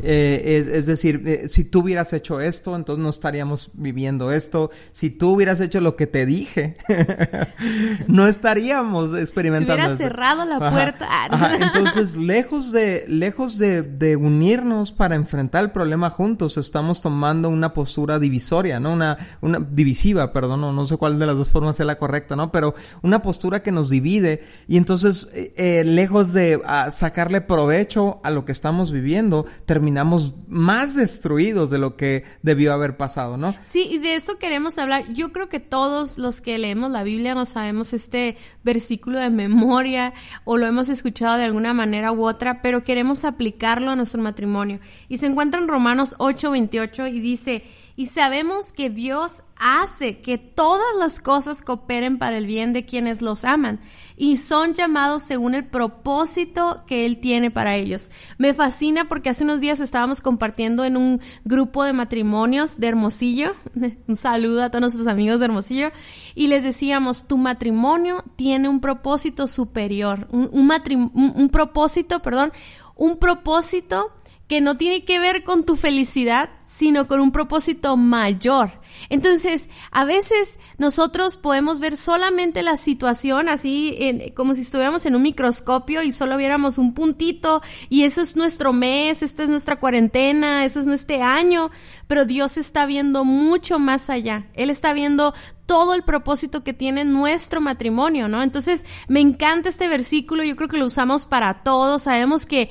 eh, 0.00 0.64
es, 0.72 0.86
decir, 0.86 1.22
eh, 1.26 1.48
si 1.48 1.64
tú 1.64 1.80
hubieras 1.80 2.12
hecho 2.12 2.40
esto, 2.40 2.76
entonces 2.76 3.02
no 3.02 3.10
estaríamos 3.10 3.70
viviendo 3.74 4.30
esto. 4.30 4.70
Si 4.92 5.10
tú 5.10 5.32
hubieras 5.32 5.60
hecho 5.60 5.80
lo 5.80 5.96
que 5.96 6.06
te 6.06 6.24
dije, 6.24 6.76
no 8.06 8.28
estaríamos 8.28 9.16
experimentando. 9.16 9.74
Si 9.74 9.80
hubiera 9.80 9.96
cerrado 9.96 10.44
la 10.44 10.70
puerta. 10.70 11.06
Ah, 11.10 11.56
entonces, 11.60 12.16
lejos 12.16 12.70
de, 12.70 13.06
lejos 13.08 13.58
de, 13.58 14.16
unirnos 14.16 14.92
para 14.92 15.16
enfrentar 15.16 15.64
el 15.64 15.70
problema 15.70 16.10
juntos, 16.10 16.56
estamos 16.56 17.02
tomando 17.02 17.48
una 17.48 17.72
postura 17.72 18.18
divisoria, 18.18 18.80
¿no? 18.80 18.92
Una, 18.92 19.18
una 19.40 19.58
divisiva, 19.58 20.32
perdón, 20.32 20.60
no, 20.60 20.86
sé 20.86 20.96
cuál 20.96 21.18
de 21.18 21.26
las 21.26 21.36
dos 21.36 21.48
formas 21.48 21.78
es 21.80 21.86
la 21.86 21.98
correcta, 21.98 22.36
¿no? 22.36 22.52
Pero 22.52 22.74
una 23.02 23.20
postura 23.22 23.62
que 23.62 23.72
nos 23.72 23.90
divide 23.90 24.44
y 24.68 24.76
entonces, 24.76 25.28
eh, 25.34 25.82
lejos 25.84 26.32
de 26.32 26.60
ah, 26.64 26.90
sacarle 26.90 27.40
provecho 27.40 28.20
a 28.22 28.30
lo 28.30 28.44
que 28.44 28.52
estamos 28.52 28.92
viviendo, 28.92 29.44
terminamos 29.66 29.77
terminamos 29.78 30.34
más 30.48 30.96
destruidos 30.96 31.70
de 31.70 31.78
lo 31.78 31.96
que 31.96 32.24
debió 32.42 32.72
haber 32.72 32.96
pasado, 32.96 33.36
¿no? 33.36 33.54
Sí, 33.62 33.86
y 33.88 33.98
de 33.98 34.16
eso 34.16 34.36
queremos 34.36 34.76
hablar. 34.76 35.12
Yo 35.12 35.30
creo 35.30 35.48
que 35.48 35.60
todos 35.60 36.18
los 36.18 36.40
que 36.40 36.58
leemos 36.58 36.90
la 36.90 37.04
Biblia 37.04 37.32
no 37.36 37.46
sabemos 37.46 37.92
este 37.92 38.36
versículo 38.64 39.20
de 39.20 39.30
memoria 39.30 40.14
o 40.44 40.56
lo 40.56 40.66
hemos 40.66 40.88
escuchado 40.88 41.36
de 41.36 41.44
alguna 41.44 41.74
manera 41.74 42.10
u 42.10 42.26
otra, 42.26 42.60
pero 42.60 42.82
queremos 42.82 43.24
aplicarlo 43.24 43.92
a 43.92 43.94
nuestro 43.94 44.20
matrimonio. 44.20 44.80
Y 45.08 45.18
se 45.18 45.26
encuentra 45.26 45.60
en 45.60 45.68
Romanos 45.68 46.16
8:28 46.18 47.14
y 47.14 47.20
dice, 47.20 47.62
y 47.94 48.06
sabemos 48.06 48.72
que 48.72 48.90
Dios 48.90 49.44
hace 49.60 50.18
que 50.18 50.38
todas 50.38 50.96
las 50.98 51.20
cosas 51.20 51.62
cooperen 51.62 52.18
para 52.18 52.36
el 52.36 52.46
bien 52.46 52.72
de 52.72 52.84
quienes 52.84 53.22
los 53.22 53.44
aman 53.44 53.78
y 54.18 54.36
son 54.36 54.74
llamados 54.74 55.22
según 55.22 55.54
el 55.54 55.66
propósito 55.66 56.82
que 56.86 57.06
Él 57.06 57.20
tiene 57.20 57.50
para 57.50 57.76
ellos. 57.76 58.10
Me 58.36 58.52
fascina 58.52 59.06
porque 59.06 59.30
hace 59.30 59.44
unos 59.44 59.60
días 59.60 59.80
estábamos 59.80 60.20
compartiendo 60.20 60.84
en 60.84 60.96
un 60.96 61.20
grupo 61.44 61.84
de 61.84 61.92
matrimonios 61.92 62.78
de 62.78 62.88
Hermosillo, 62.88 63.52
un 64.08 64.16
saludo 64.16 64.64
a 64.64 64.70
todos 64.70 64.80
nuestros 64.80 65.06
amigos 65.06 65.38
de 65.38 65.46
Hermosillo, 65.46 65.92
y 66.34 66.48
les 66.48 66.64
decíamos, 66.64 67.28
tu 67.28 67.38
matrimonio 67.38 68.24
tiene 68.36 68.68
un 68.68 68.80
propósito 68.80 69.46
superior, 69.46 70.26
un, 70.32 70.50
un 70.52 71.48
propósito, 71.48 72.20
perdón, 72.20 72.52
un 72.96 73.16
propósito 73.16 74.12
que 74.48 74.60
no 74.62 74.76
tiene 74.76 75.04
que 75.04 75.18
ver 75.18 75.44
con 75.44 75.64
tu 75.64 75.76
felicidad, 75.76 76.50
sino 76.66 77.06
con 77.06 77.20
un 77.20 77.32
propósito 77.32 77.96
mayor. 77.96 78.80
Entonces, 79.10 79.68
a 79.90 80.04
veces 80.04 80.58
nosotros 80.78 81.36
podemos 81.36 81.80
ver 81.80 81.96
solamente 81.96 82.62
la 82.62 82.76
situación 82.76 83.48
así 83.48 84.32
como 84.34 84.54
si 84.54 84.62
estuviéramos 84.62 85.04
en 85.06 85.14
un 85.14 85.22
microscopio 85.22 86.02
y 86.02 86.12
solo 86.12 86.36
viéramos 86.36 86.78
un 86.78 86.94
puntito 86.94 87.62
y 87.88 88.02
eso 88.02 88.22
es 88.22 88.36
nuestro 88.36 88.72
mes, 88.72 89.22
esta 89.22 89.42
es 89.42 89.50
nuestra 89.50 89.76
cuarentena, 89.76 90.64
eso 90.64 90.80
es 90.80 90.86
nuestro 90.86 91.22
año, 91.22 91.70
pero 92.06 92.24
Dios 92.24 92.56
está 92.56 92.86
viendo 92.86 93.24
mucho 93.24 93.78
más 93.78 94.10
allá. 94.10 94.46
Él 94.54 94.70
está 94.70 94.92
viendo 94.92 95.34
todo 95.68 95.92
el 95.92 96.02
propósito 96.02 96.64
que 96.64 96.72
tiene 96.72 97.04
nuestro 97.04 97.60
matrimonio, 97.60 98.26
¿no? 98.26 98.42
Entonces, 98.42 98.86
me 99.06 99.20
encanta 99.20 99.68
este 99.68 99.86
versículo, 99.86 100.42
yo 100.42 100.56
creo 100.56 100.66
que 100.66 100.78
lo 100.78 100.86
usamos 100.86 101.26
para 101.26 101.62
todos, 101.62 102.04
sabemos 102.04 102.46
que 102.46 102.70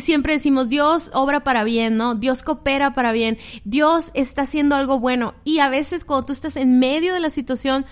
siempre 0.00 0.34
decimos, 0.34 0.68
Dios 0.68 1.10
obra 1.14 1.40
para 1.40 1.64
bien, 1.64 1.96
¿no? 1.96 2.14
Dios 2.14 2.44
coopera 2.44 2.94
para 2.94 3.10
bien, 3.10 3.38
Dios 3.64 4.12
está 4.14 4.42
haciendo 4.42 4.76
algo 4.76 5.00
bueno 5.00 5.34
y 5.42 5.58
a 5.58 5.68
veces 5.68 6.04
cuando 6.04 6.26
tú 6.26 6.32
estás 6.32 6.54
en 6.54 6.78
medio 6.78 7.12
de 7.12 7.18
la 7.18 7.30
situación, 7.30 7.84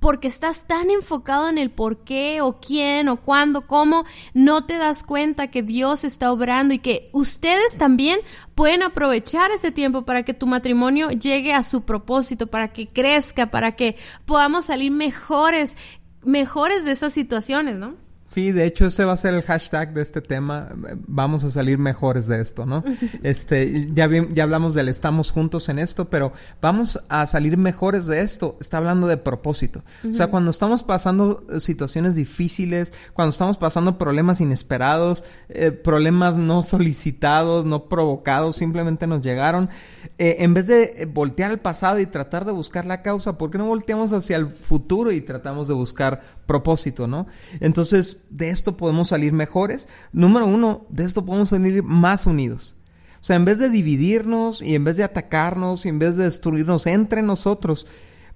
porque 0.00 0.28
estás 0.28 0.66
tan 0.66 0.90
enfocado 0.90 1.48
en 1.48 1.58
el 1.58 1.70
por 1.70 1.98
qué 1.98 2.40
o 2.40 2.58
quién 2.58 3.08
o 3.08 3.16
cuándo, 3.16 3.66
cómo, 3.66 4.04
no 4.34 4.64
te 4.64 4.78
das 4.78 5.02
cuenta 5.04 5.50
que 5.50 5.62
Dios 5.62 6.04
está 6.04 6.32
obrando 6.32 6.74
y 6.74 6.78
que 6.78 7.10
ustedes 7.12 7.76
también 7.76 8.18
pueden 8.54 8.82
aprovechar 8.82 9.50
ese 9.50 9.70
tiempo 9.70 10.02
para 10.02 10.24
que 10.24 10.34
tu 10.34 10.46
matrimonio 10.46 11.10
llegue 11.10 11.52
a 11.52 11.62
su 11.62 11.82
propósito, 11.82 12.46
para 12.46 12.72
que 12.72 12.88
crezca, 12.88 13.50
para 13.50 13.76
que 13.76 13.96
podamos 14.24 14.64
salir 14.64 14.90
mejores, 14.90 15.76
mejores 16.24 16.84
de 16.84 16.92
esas 16.92 17.12
situaciones, 17.12 17.76
¿no? 17.76 18.09
Sí, 18.30 18.52
de 18.52 18.64
hecho 18.64 18.86
ese 18.86 19.04
va 19.04 19.14
a 19.14 19.16
ser 19.16 19.34
el 19.34 19.42
hashtag 19.42 19.92
de 19.92 20.02
este 20.02 20.20
tema. 20.20 20.68
Vamos 21.08 21.42
a 21.42 21.50
salir 21.50 21.78
mejores 21.78 22.28
de 22.28 22.40
esto, 22.40 22.64
¿no? 22.64 22.84
Este, 23.24 23.88
ya, 23.92 24.08
ya 24.30 24.44
hablamos 24.44 24.74
del 24.74 24.88
estamos 24.88 25.32
juntos 25.32 25.68
en 25.68 25.80
esto, 25.80 26.10
pero 26.10 26.32
vamos 26.62 27.00
a 27.08 27.26
salir 27.26 27.56
mejores 27.56 28.06
de 28.06 28.20
esto. 28.20 28.56
Está 28.60 28.76
hablando 28.76 29.08
de 29.08 29.16
propósito. 29.16 29.82
O 30.08 30.14
sea, 30.14 30.28
cuando 30.28 30.52
estamos 30.52 30.84
pasando 30.84 31.44
situaciones 31.58 32.14
difíciles, 32.14 32.92
cuando 33.14 33.30
estamos 33.30 33.58
pasando 33.58 33.98
problemas 33.98 34.40
inesperados, 34.40 35.24
eh, 35.48 35.72
problemas 35.72 36.36
no 36.36 36.62
solicitados, 36.62 37.64
no 37.64 37.88
provocados, 37.88 38.54
simplemente 38.54 39.08
nos 39.08 39.24
llegaron. 39.24 39.70
Eh, 40.18 40.36
en 40.38 40.54
vez 40.54 40.68
de 40.68 41.10
voltear 41.12 41.50
al 41.50 41.58
pasado 41.58 41.98
y 41.98 42.06
tratar 42.06 42.44
de 42.44 42.52
buscar 42.52 42.86
la 42.86 43.02
causa, 43.02 43.38
¿por 43.38 43.50
qué 43.50 43.58
no 43.58 43.66
volteamos 43.66 44.12
hacia 44.12 44.36
el 44.36 44.46
futuro 44.46 45.10
y 45.10 45.20
tratamos 45.20 45.66
de 45.66 45.74
buscar 45.74 46.22
propósito, 46.46 47.06
¿no? 47.06 47.26
Entonces, 47.60 48.19
de 48.28 48.50
esto 48.50 48.76
podemos 48.76 49.08
salir 49.08 49.32
mejores. 49.32 49.88
Número 50.12 50.46
uno, 50.46 50.86
de 50.90 51.04
esto 51.04 51.24
podemos 51.24 51.48
salir 51.50 51.82
más 51.82 52.26
unidos. 52.26 52.76
O 53.14 53.24
sea, 53.24 53.36
en 53.36 53.44
vez 53.44 53.58
de 53.58 53.68
dividirnos 53.68 54.62
y 54.62 54.74
en 54.74 54.84
vez 54.84 54.96
de 54.96 55.04
atacarnos 55.04 55.84
y 55.84 55.90
en 55.90 55.98
vez 55.98 56.16
de 56.16 56.24
destruirnos 56.24 56.86
entre 56.86 57.22
nosotros, 57.22 57.86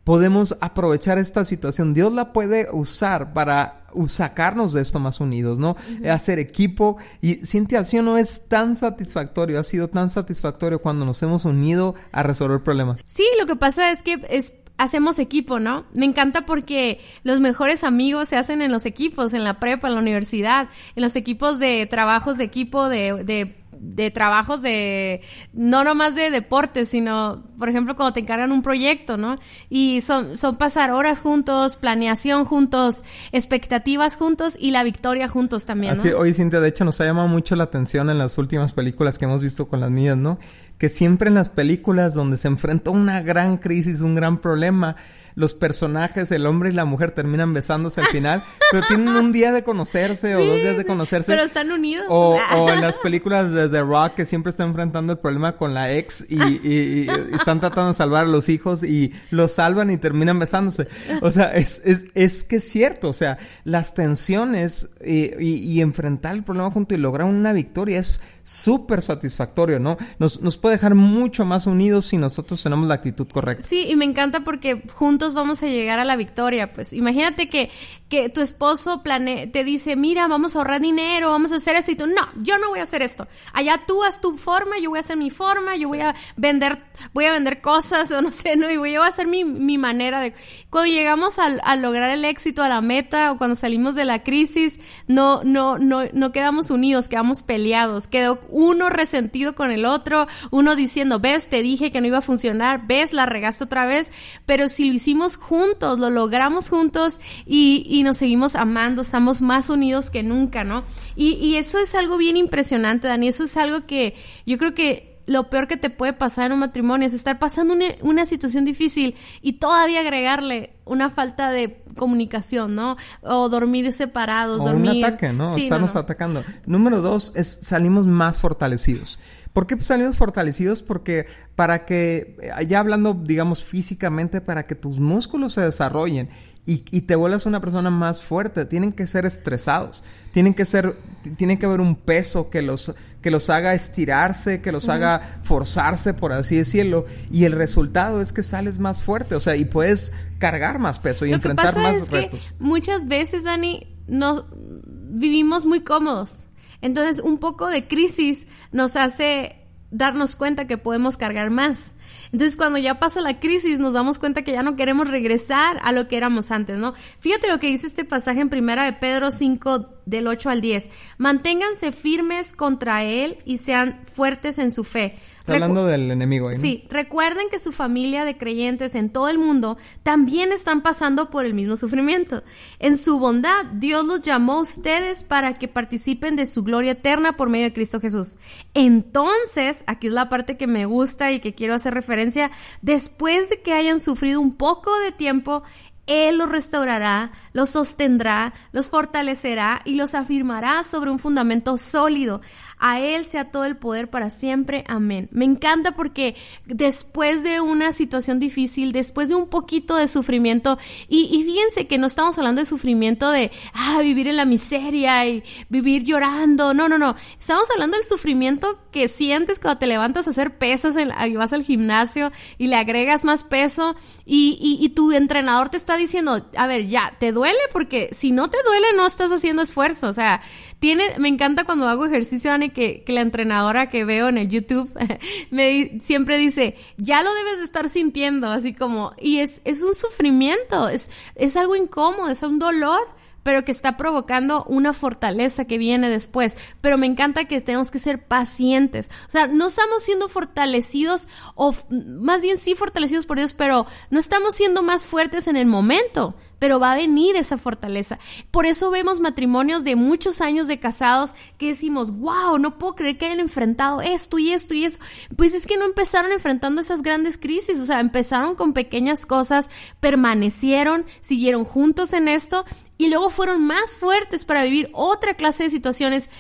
podemos 0.05 0.57
aprovechar 0.61 1.19
esta 1.19 1.45
situación. 1.45 1.95
Dios 1.95 2.13
la 2.13 2.33
puede 2.33 2.69
usar 2.71 3.33
para 3.33 3.87
sacarnos 4.09 4.73
de 4.73 4.83
esto 4.83 4.99
más 4.99 5.21
unidos, 5.21 5.59
¿no? 5.59 5.77
Hacer 6.11 6.39
equipo. 6.39 6.99
Y 7.23 7.37
Cintia, 7.47 7.85
¿sí 7.85 8.01
no 8.03 8.19
es 8.19 8.49
tan 8.49 8.77
satisfactorio? 8.77 9.59
Ha 9.59 9.63
sido 9.63 9.89
tan 9.89 10.11
satisfactorio 10.11 10.83
cuando 10.83 11.07
nos 11.07 11.23
hemos 11.23 11.47
unido 11.47 11.95
a 12.13 12.23
resolver 12.23 12.63
problemas. 12.63 13.01
Sí, 13.07 13.25
lo 13.41 13.47
que 13.47 13.57
pasa 13.57 13.91
es 13.91 14.03
que 14.03 14.21
es 14.29 14.53
hacemos 14.77 15.19
equipo, 15.19 15.61
¿no? 15.61 15.85
Me 15.95 16.05
encanta 16.05 16.47
porque 16.47 17.01
los 17.23 17.41
mejores 17.41 17.85
amigos 17.85 18.29
se 18.29 18.37
hacen 18.37 18.63
en 18.63 18.73
los 18.73 18.87
equipos, 18.87 19.35
en 19.35 19.45
la 19.45 19.61
prepa, 19.61 19.89
en 19.89 19.95
la 19.95 20.01
universidad, 20.01 20.69
en 20.97 21.03
los 21.03 21.17
equipos 21.17 21.59
de 21.59 21.87
trabajos 21.87 22.39
de 22.39 22.45
equipo, 22.45 22.89
de, 22.89 23.55
de 23.85 24.11
trabajos 24.11 24.63
de, 24.63 25.21
no 25.53 25.85
nomás 25.85 26.15
de 26.15 26.31
deportes, 26.31 26.89
sino, 26.89 27.43
por 27.59 27.69
ejemplo, 27.69 27.97
cuando 27.97 28.13
te 28.15 28.21
encargan 28.21 28.51
un 28.51 28.63
proyecto, 28.63 29.17
¿no? 29.17 29.37
Y 29.69 30.01
son, 30.01 30.39
son 30.39 30.57
pasar 30.57 30.91
horas 30.91 31.21
juntos, 31.21 31.77
planeación 31.77 32.45
juntos, 32.45 33.05
expectativas 33.33 34.17
juntos 34.17 34.57
y 34.59 34.71
la 34.71 34.83
victoria 34.85 35.29
juntos 35.29 35.67
también, 35.67 35.95
¿no? 35.95 36.01
Así, 36.01 36.09
oye, 36.13 36.33
Cintia, 36.33 36.61
de 36.61 36.69
hecho 36.69 36.85
nos 36.85 37.01
ha 37.01 37.05
llamado 37.05 37.29
mucho 37.29 37.57
la 37.57 37.65
atención 37.65 38.11
en 38.11 38.19
las 38.19 38.39
últimas 38.39 38.73
películas 38.73 39.19
que 39.19 39.27
hemos 39.27 39.43
visto 39.43 39.69
con 39.69 39.81
las 39.81 39.91
niñas, 39.91 40.17
¿no? 40.17 40.39
Que 40.79 40.89
siempre 40.89 41.29
en 41.29 41.35
las 41.35 41.51
películas 41.51 42.15
donde 42.15 42.37
se 42.37 42.49
enfrenta 42.49 42.91
una 42.91 43.23
gran 43.23 43.59
crisis, 43.59 44.01
un 44.01 44.15
gran 44.15 44.39
problema, 44.39 44.97
los 45.35 45.55
personajes, 45.55 46.31
el 46.31 46.47
hombre 46.47 46.71
y 46.71 46.73
la 46.73 46.85
mujer, 46.85 47.11
terminan 47.11 47.53
besándose 47.53 48.01
al 48.01 48.07
final, 48.07 48.43
pero 48.71 48.87
tienen 48.87 49.09
un 49.09 49.33
día 49.33 49.53
de 49.53 49.63
conocerse 49.63 50.37
o 50.37 50.45
dos 50.45 50.57
días 50.57 50.77
de 50.77 50.85
conocerse. 50.85 51.33
Pero 51.33 51.43
están 51.43 51.73
unidos. 51.73 52.07
O, 52.09 52.39
en 52.69 52.81
las 52.81 52.99
películas 53.03 53.53
de 53.53 53.69
The 53.69 53.81
Rock 53.81 54.15
que 54.15 54.25
siempre 54.25 54.51
está 54.51 54.65
enfrentando 54.65 55.13
el 55.13 55.19
problema 55.19 55.57
con 55.57 55.75
la 55.75 55.93
ex 55.93 56.27
y, 56.29 57.09
están 57.33 57.61
tratando 57.61 57.89
de 57.89 57.95
salvar 57.95 58.27
a 58.27 58.29
los 58.29 58.49
hijos 58.49 58.83
y 58.85 59.13
los 59.31 59.53
salvan 59.53 59.91
y 59.91 59.97
terminan 59.97 60.39
besándose. 60.39 60.89
O 61.21 61.31
sea, 61.31 61.55
es, 61.55 61.83
es, 61.85 62.07
es 62.15 62.45
que 62.45 62.57
es 62.57 62.69
cierto, 62.69 63.09
o 63.09 63.13
sea, 63.13 63.39
las 63.65 63.95
tensiones 63.95 64.91
y, 65.05 65.81
enfrentar 65.85 66.35
el 66.35 66.45
problema 66.45 66.71
junto 66.71 66.95
y 66.95 66.99
lograr 66.99 67.27
una 67.27 67.53
victoria 67.53 67.99
es 67.99 68.21
súper 68.43 69.03
satisfactorio, 69.03 69.79
¿no? 69.79 69.97
Nos, 70.19 70.41
nos 70.41 70.57
puede 70.57 70.77
dejar 70.77 70.95
mucho 70.95 71.45
más 71.45 71.67
unidos 71.67 72.07
si 72.07 72.17
nosotros 72.17 72.63
tenemos 72.63 72.89
la 72.89 72.95
actitud 72.95 73.27
correcta. 73.29 73.67
Sí, 73.67 73.87
y 73.89 73.97
me 73.97 74.05
encanta 74.05 74.45
porque 74.45 74.83
juntos 74.95 75.24
vamos 75.33 75.63
a 75.63 75.67
llegar 75.67 75.99
a 75.99 76.05
la 76.05 76.17
victoria. 76.17 76.75
Pues 76.75 76.93
imagínate 76.93 77.49
que, 77.49 77.71
que 78.11 78.29
tu 78.29 78.43
esposo 78.43 79.03
plane 79.03 79.47
te 79.47 79.65
dice, 79.65 79.97
mira, 79.97 80.29
vamos 80.29 80.55
a 80.55 80.59
ahorrar 80.59 80.81
dinero, 80.81 81.31
vamos 81.31 81.53
a 81.53 81.57
hacer 81.57 81.75
esto 81.77 81.93
y 81.93 81.97
tú, 81.97 82.07
no, 82.07 82.29
yo 82.37 82.59
no 82.59 82.69
voy 82.69 82.81
a 82.81 82.83
hacer 82.83 83.01
esto. 83.01 83.27
Allá 83.53 83.81
tú 83.87 84.05
haz 84.05 84.21
tu 84.21 84.37
forma, 84.37 84.79
yo 84.79 84.91
voy 84.91 84.99
a 84.99 85.01
hacer 85.01 85.17
mi 85.17 85.31
forma, 85.31 85.77
yo 85.77 85.89
voy 85.89 86.01
a 86.01 86.15
vender, 86.37 86.79
voy 87.15 87.25
a 87.25 87.33
vender 87.33 87.61
cosas 87.61 88.11
o 88.13 88.21
no 88.21 88.31
sé, 88.31 88.57
no, 88.57 88.71
y 88.71 88.77
voy 88.77 88.95
a 88.97 89.07
hacer 89.07 89.27
mi, 89.27 89.45
mi 89.45 89.79
manera 89.79 90.21
de... 90.21 90.35
Cuando 90.69 90.93
llegamos 90.93 91.39
a, 91.39 91.47
a, 91.47 91.77
lograr 91.77 92.11
el 92.11 92.25
éxito, 92.25 92.63
a 92.63 92.69
la 92.69 92.81
meta 92.81 93.33
o 93.33 93.39
cuando 93.39 93.55
salimos 93.55 93.95
de 93.95 94.05
la 94.05 94.23
crisis, 94.23 94.81
no, 95.07 95.43
no, 95.45 95.79
no, 95.79 96.05
no 96.13 96.33
quedamos 96.33 96.71
unidos, 96.71 97.09
quedamos 97.09 97.43
peleados, 97.43 98.07
quedó 98.09 98.41
uno 98.49 98.91
resentido 98.91 99.55
con 99.55 99.71
el 99.71 99.85
otro, 99.85 100.27
uno 100.51 100.77
diciendo, 100.77 101.21
ves, 101.21 101.49
te 101.49 101.63
dije 101.63 101.91
que 101.91 102.01
no 102.01 102.09
iba 102.09 102.19
a 102.19 102.23
funcionar, 102.23 102.87
ves, 102.87 103.13
la 103.13 103.27
regaste 103.27 103.65
otra 103.65 103.87
vez, 103.87 104.09
pero 104.47 104.69
si 104.69 104.89
lo 104.89 104.95
hicimos 104.95 105.14
juntos, 105.37 105.99
lo 105.99 106.11
logramos 106.11 106.69
juntos 106.69 107.21
y, 107.47 107.85
y 107.89 108.03
nos 108.03 108.17
seguimos 108.19 108.57
amando, 108.57 109.03
estamos 109.03 109.43
más 109.43 109.71
unidos 109.71 110.11
que 110.11 110.23
nunca, 110.23 110.65
¿no? 110.65 110.85
Y, 111.17 111.33
y 111.33 111.57
eso 111.57 111.79
es 111.79 111.95
algo 111.95 112.17
bien 112.17 112.37
impresionante, 112.37 113.09
Dani, 113.09 113.29
eso 113.29 113.45
es 113.45 113.57
algo 113.57 113.87
que 113.87 114.15
yo 114.47 114.59
creo 114.59 114.75
que 114.75 115.14
lo 115.27 115.49
peor 115.51 115.67
que 115.67 115.77
te 115.77 115.91
puede 115.91 116.13
pasar 116.13 116.47
en 116.47 116.53
un 116.53 116.59
matrimonio 116.61 117.07
es 117.07 117.15
estar 117.15 117.39
pasando 117.39 117.75
una, 117.75 117.87
una, 118.03 118.27
situación 118.27 118.65
difícil 118.65 119.15
y 119.43 119.55
todavía 119.55 120.01
agregarle 120.01 120.75
una 120.85 121.11
falta 121.11 121.51
de 121.51 121.83
comunicación, 121.97 122.75
¿no? 122.75 122.97
O 123.23 123.49
dormir 123.49 123.91
separados, 123.93 124.63
o 124.63 124.65
dormir. 124.65 124.99
Un 124.99 125.05
ataque, 125.05 125.33
¿no? 125.33 125.55
Sí, 125.55 125.65
Estarnos 125.65 125.95
no, 125.95 126.01
no. 126.01 126.05
atacando. 126.05 126.45
Número 126.67 127.01
dos 127.01 127.33
es 127.35 127.59
salimos 127.63 128.07
más 128.07 128.41
fortalecidos. 128.41 129.19
¿Por 129.55 129.69
qué 129.69 129.81
salimos 129.81 130.17
fortalecidos? 130.17 130.83
Porque 130.83 131.27
para 131.55 131.87
que, 131.87 132.37
ya 132.67 132.81
hablando, 132.81 133.15
digamos, 133.15 133.63
físicamente, 133.63 134.41
para 134.41 134.67
que 134.67 134.75
tus 134.75 134.99
músculos 134.99 135.53
se 135.53 135.61
desarrollen 135.61 136.29
y, 136.67 136.85
y, 136.91 137.03
te 137.03 137.15
vuelvas 137.15 137.45
una 137.45 137.61
persona 137.61 137.91
más 137.91 138.23
fuerte, 138.23 138.65
tienen 138.65 138.93
que 138.93 139.07
ser 139.07 139.27
estresados, 139.27 140.03
tienen 140.33 140.55
que 140.55 140.65
ser, 140.65 140.97
tiene 141.37 141.59
que 141.59 141.67
haber 141.67 141.81
un 141.81 141.95
peso 141.95 142.49
que 142.49 142.63
los, 142.63 142.95
que 143.21 143.31
los 143.31 143.51
haga 143.51 143.75
estirarse, 143.75 144.63
que 144.63 144.73
los 144.73 144.85
uh 144.85 144.93
-huh. 144.93 144.95
haga 144.95 145.39
forzarse, 145.43 146.15
por 146.15 146.33
así 146.33 146.57
decirlo, 146.57 147.05
y 147.31 147.45
el 147.45 147.53
resultado 147.53 148.23
es 148.23 148.33
que 148.33 148.43
sales 148.43 148.79
más 148.79 149.03
fuerte, 149.03 149.35
o 149.35 149.41
sea, 149.41 149.57
y 149.57 149.67
puedes 149.67 150.13
cargar 150.39 150.79
más 150.79 150.99
peso 150.99 151.27
y 151.27 151.31
Lo 151.31 151.37
enfrentar 151.37 151.75
que 151.75 151.75
pasa 151.75 151.93
más 151.93 152.03
es 152.03 152.11
retos. 152.11 152.55
Que 152.59 152.65
muchas 152.65 153.09
veces, 153.09 153.45
Dani, 153.45 153.87
no 154.07 154.47
vivimos 154.53 155.67
muy 155.67 155.81
cómodos. 155.81 156.49
Entonces, 156.81 157.21
un 157.21 157.39
poco 157.39 157.69
de 157.69 157.87
crisis 157.87 158.47
nos 158.73 158.97
hace 158.97 159.64
darnos 159.95 160.35
cuenta 160.35 160.67
que 160.67 160.77
podemos 160.77 161.17
cargar 161.17 161.51
más. 161.51 161.95
Entonces, 162.33 162.57
cuando 162.57 162.79
ya 162.79 162.99
pasa 162.99 163.21
la 163.21 163.39
crisis, 163.39 163.79
nos 163.79 163.95
damos 163.95 164.19
cuenta 164.19 164.43
que 164.43 164.53
ya 164.53 164.63
no 164.63 164.75
queremos 164.75 165.09
regresar 165.09 165.79
a 165.83 165.93
lo 165.93 166.09
que 166.09 166.17
éramos 166.17 166.51
antes, 166.51 166.79
¿no? 166.79 166.95
Fíjate 167.21 167.49
lo 167.49 167.61
que 167.61 167.69
dice 167.69 167.87
este 167.87 168.05
pasaje 168.05 168.41
en 168.41 168.49
primera 168.49 168.85
de 168.85 168.93
Pedro 168.93 169.31
5, 169.31 169.87
del 170.05 170.27
8 170.27 170.51
al 170.51 170.61
10. 170.61 170.91
Manténganse 171.19 171.93
firmes 171.93 172.53
contra 172.53 173.05
él 173.05 173.39
y 173.45 173.59
sean 173.59 174.01
fuertes 174.05 174.59
en 174.59 174.73
su 174.73 174.83
fe. 174.83 175.17
Está 175.45 175.53
hablando 175.53 175.85
del 175.85 176.11
enemigo 176.11 176.49
ahí, 176.49 176.57
¿no? 176.57 176.63
Sí, 176.63 176.87
recuerden 176.89 177.51
que 177.51 177.59
su 177.59 177.71
familia 177.71 178.25
de 178.25 178.39
creyentes 178.39 178.95
en 178.95 179.11
todo 179.11 179.29
el 179.29 179.37
mundo 179.37 179.77
también 180.03 180.53
están 180.53 180.83
pasando 180.83 181.29
por 181.29 181.45
el 181.45 181.53
mismo 181.53 181.77
sufrimiento. 181.77 182.43
En 182.79 182.97
su 182.97 183.19
bondad, 183.19 183.67
Dios 183.75 184.07
los 184.07 184.23
llamó 184.23 184.55
a 184.55 184.61
ustedes 184.63 185.23
para 185.23 185.53
que 185.53 185.69
participen 185.69 186.35
de 186.35 186.47
su 186.47 186.63
gloria 186.63 186.93
eterna 186.93 187.37
por 187.37 187.51
medio 187.51 187.67
de 187.67 187.75
Cristo 187.75 188.01
Jesús. 188.01 188.39
Entonces, 188.73 189.85
aquí 189.87 190.07
es 190.07 190.15
la 190.15 190.31
parte 190.31 190.57
que 190.57 190.67
me 190.67 190.87
gusta 190.87 191.31
y 191.31 191.41
que 191.41 191.55
quiero 191.55 191.75
hacer 191.75 191.93
referencia, 191.93 192.51
después 192.81 193.51
de 193.51 193.61
que 193.61 193.75
hayan 193.75 194.01
sufrido 194.01 194.41
un 194.41 194.55
poco 194.55 194.99
de 195.01 195.13
tiempo, 195.13 195.63
él 196.07 196.37
los 196.37 196.51
restaurará, 196.51 197.33
los 197.53 197.71
sostendrá, 197.71 198.53
los 198.73 198.91
fortalecerá 198.91 199.81
y 199.85 199.95
los 199.95 200.15
afirmará 200.15 200.83
sobre 200.83 201.11
un 201.11 201.19
fundamento 201.19 201.77
sólido. 201.79 202.41
A 202.87 203.01
Él 203.01 203.25
sea 203.25 203.51
todo 203.51 203.65
el 203.65 203.79
poder 203.79 204.11
para 204.11 204.29
siempre. 204.29 204.85
Amén. 204.87 205.31
Me 205.33 205.47
encanta 205.47 205.93
porque 205.93 206.37
después 206.67 207.43
de 207.43 207.63
una 207.63 207.93
situación 207.93 208.39
difícil, 208.39 208.93
después 208.93 209.31
de 209.31 209.35
un 209.35 209.49
poquito 209.49 209.97
de 209.97 210.07
sufrimiento, 210.07 210.77
y, 211.09 211.35
y 211.35 211.45
fíjense 211.45 211.87
que 211.87 211.97
no 211.97 212.07
estamos 212.07 212.37
hablando 212.37 212.61
de 212.61 212.67
sufrimiento 212.67 213.31
de 213.31 213.51
ah, 213.73 214.01
vivir 214.03 214.29
en 214.29 214.37
la 214.37 214.45
miseria 214.45 215.27
y 215.27 215.43
vivir 215.71 216.05
llorando. 216.05 216.75
No, 216.75 216.91
no, 216.91 216.99
no. 216.99 217.17
Estamos 217.39 217.71
hablando 217.71 217.97
del 217.97 218.05
sufrimiento 218.05 218.79
que 218.93 219.09
sientes 219.09 219.59
cuando 219.59 219.79
te 219.79 219.87
levantas 219.87 220.27
a 220.27 220.31
hacer 220.31 220.59
pesas 220.59 220.99
en, 220.99 221.11
y 221.27 221.37
vas 221.37 221.55
al 221.55 221.65
gimnasio 221.65 222.33
y 222.59 222.67
le 222.67 222.77
agregas 222.77 223.25
más 223.25 223.45
peso 223.45 223.97
y, 224.27 224.59
y, 224.61 224.85
y 224.85 224.91
tu 224.91 225.11
entrenador 225.13 225.71
te 225.71 225.79
está 225.79 225.97
diciendo, 225.97 226.51
a 226.55 226.67
ver, 226.67 226.87
ya, 226.87 227.17
¿te 227.19 227.33
duele? 227.33 227.59
Porque 227.73 228.11
si 228.13 228.31
no 228.31 228.51
te 228.51 228.59
duele, 228.63 228.89
no 228.95 229.07
estás 229.07 229.33
haciendo 229.33 229.63
esfuerzo. 229.63 230.09
O 230.09 230.13
sea, 230.13 230.43
tiene, 230.85 231.19
me 231.19 231.29
encanta 231.29 231.65
cuando 231.65 231.89
hago 231.89 232.05
ejercicio, 232.05 232.51
Dani, 232.51 232.69
que, 232.69 233.03
la 233.09 233.23
entrenadora 233.23 233.89
que 233.89 234.05
veo 234.05 234.29
en 234.29 234.37
el 234.37 234.51
YouTube 234.51 234.93
me 235.51 235.99
siempre 235.99 236.37
dice, 236.37 236.77
ya 236.99 237.23
lo 237.23 237.33
debes 237.33 237.57
de 237.57 237.65
estar 237.65 237.89
sintiendo, 237.89 238.49
así 238.49 238.75
como, 238.75 239.15
y 239.19 239.39
es, 239.39 239.63
es 239.65 239.83
un 239.83 239.95
sufrimiento, 239.95 240.91
es, 240.91 241.11
es 241.37 241.57
algo 241.57 241.75
incómodo, 241.75 242.29
es 242.29 242.43
un 242.43 242.59
dolor 242.59 243.09
pero 243.43 243.63
que 243.63 243.73
está 243.73 243.97
provocando 243.97 244.65
una 244.65 244.95
fortaleza 244.95 245.67
que 245.67 245.77
viene 245.77 246.09
después. 246.09 246.57
Pero 246.81 246.97
me 246.97 247.07
encanta 247.07 247.45
que 247.45 247.61
tenemos 247.61 247.91
que 247.91 247.99
ser 247.99 248.27
pacientes. 248.27 249.11
O 249.29 249.31
sea, 249.31 249.47
no 249.47 249.67
estamos 249.67 250.03
siendo 250.03 250.29
fortalecidos, 250.29 251.29
o 251.55 251.75
más 251.91 252.41
bien 252.41 252.57
sí 252.57 252.75
fortalecidos 252.75 253.27
por 253.27 253.37
Dios, 253.37 253.53
pero 253.53 253.87
no 254.09 254.19
estamos 254.19 254.55
siendo 254.55 254.83
más 254.83 255.07
fuertes 255.07 255.47
en 255.47 255.57
el 255.57 255.67
momento. 255.67 256.35
Pero 256.59 256.81
va 256.81 256.93
a 256.93 256.97
venir 256.97 257.37
esa 257.37 257.59
fortaleza. 257.59 258.19
Por 258.51 258.67
eso 258.67 258.91
vemos 258.91 259.21
matrimonios 259.21 259.85
de 259.85 259.97
muchos 259.97 260.41
años 260.41 260.67
de 260.67 260.79
casados 260.79 261.35
que 261.59 261.69
decimos, 261.69 262.13
wow, 262.13 262.59
no 262.59 262.79
puedo 262.79 262.95
creer 262.95 263.19
que 263.19 263.27
hayan 263.27 263.41
enfrentado 263.41 264.01
esto 264.01 264.39
y 264.39 264.53
esto 264.53 264.75
y 264.75 264.85
eso. 264.85 264.99
Pues 265.37 265.55
es 265.55 265.67
que 265.67 265.77
no 265.77 265.85
empezaron 265.85 266.33
enfrentando 266.33 266.81
esas 266.81 267.03
grandes 267.03 267.39
crisis, 267.39 267.79
o 267.79 267.87
sea, 267.87 268.01
empezaron 268.01 268.55
con 268.55 268.73
pequeñas 268.73 269.27
cosas, 269.27 269.71
permanecieron, 270.01 271.05
siguieron 271.21 271.65
juntos 271.65 272.13
en 272.13 272.29
esto 272.29 272.65
y 272.97 273.09
luego 273.09 273.29
fueron 273.29 273.65
más 273.67 273.95
fuertes 273.95 274.45
para 274.45 274.63
vivir 274.63 274.89
otra 274.93 275.35
clase 275.35 275.65
de 275.65 275.71
situaciones 275.71 276.31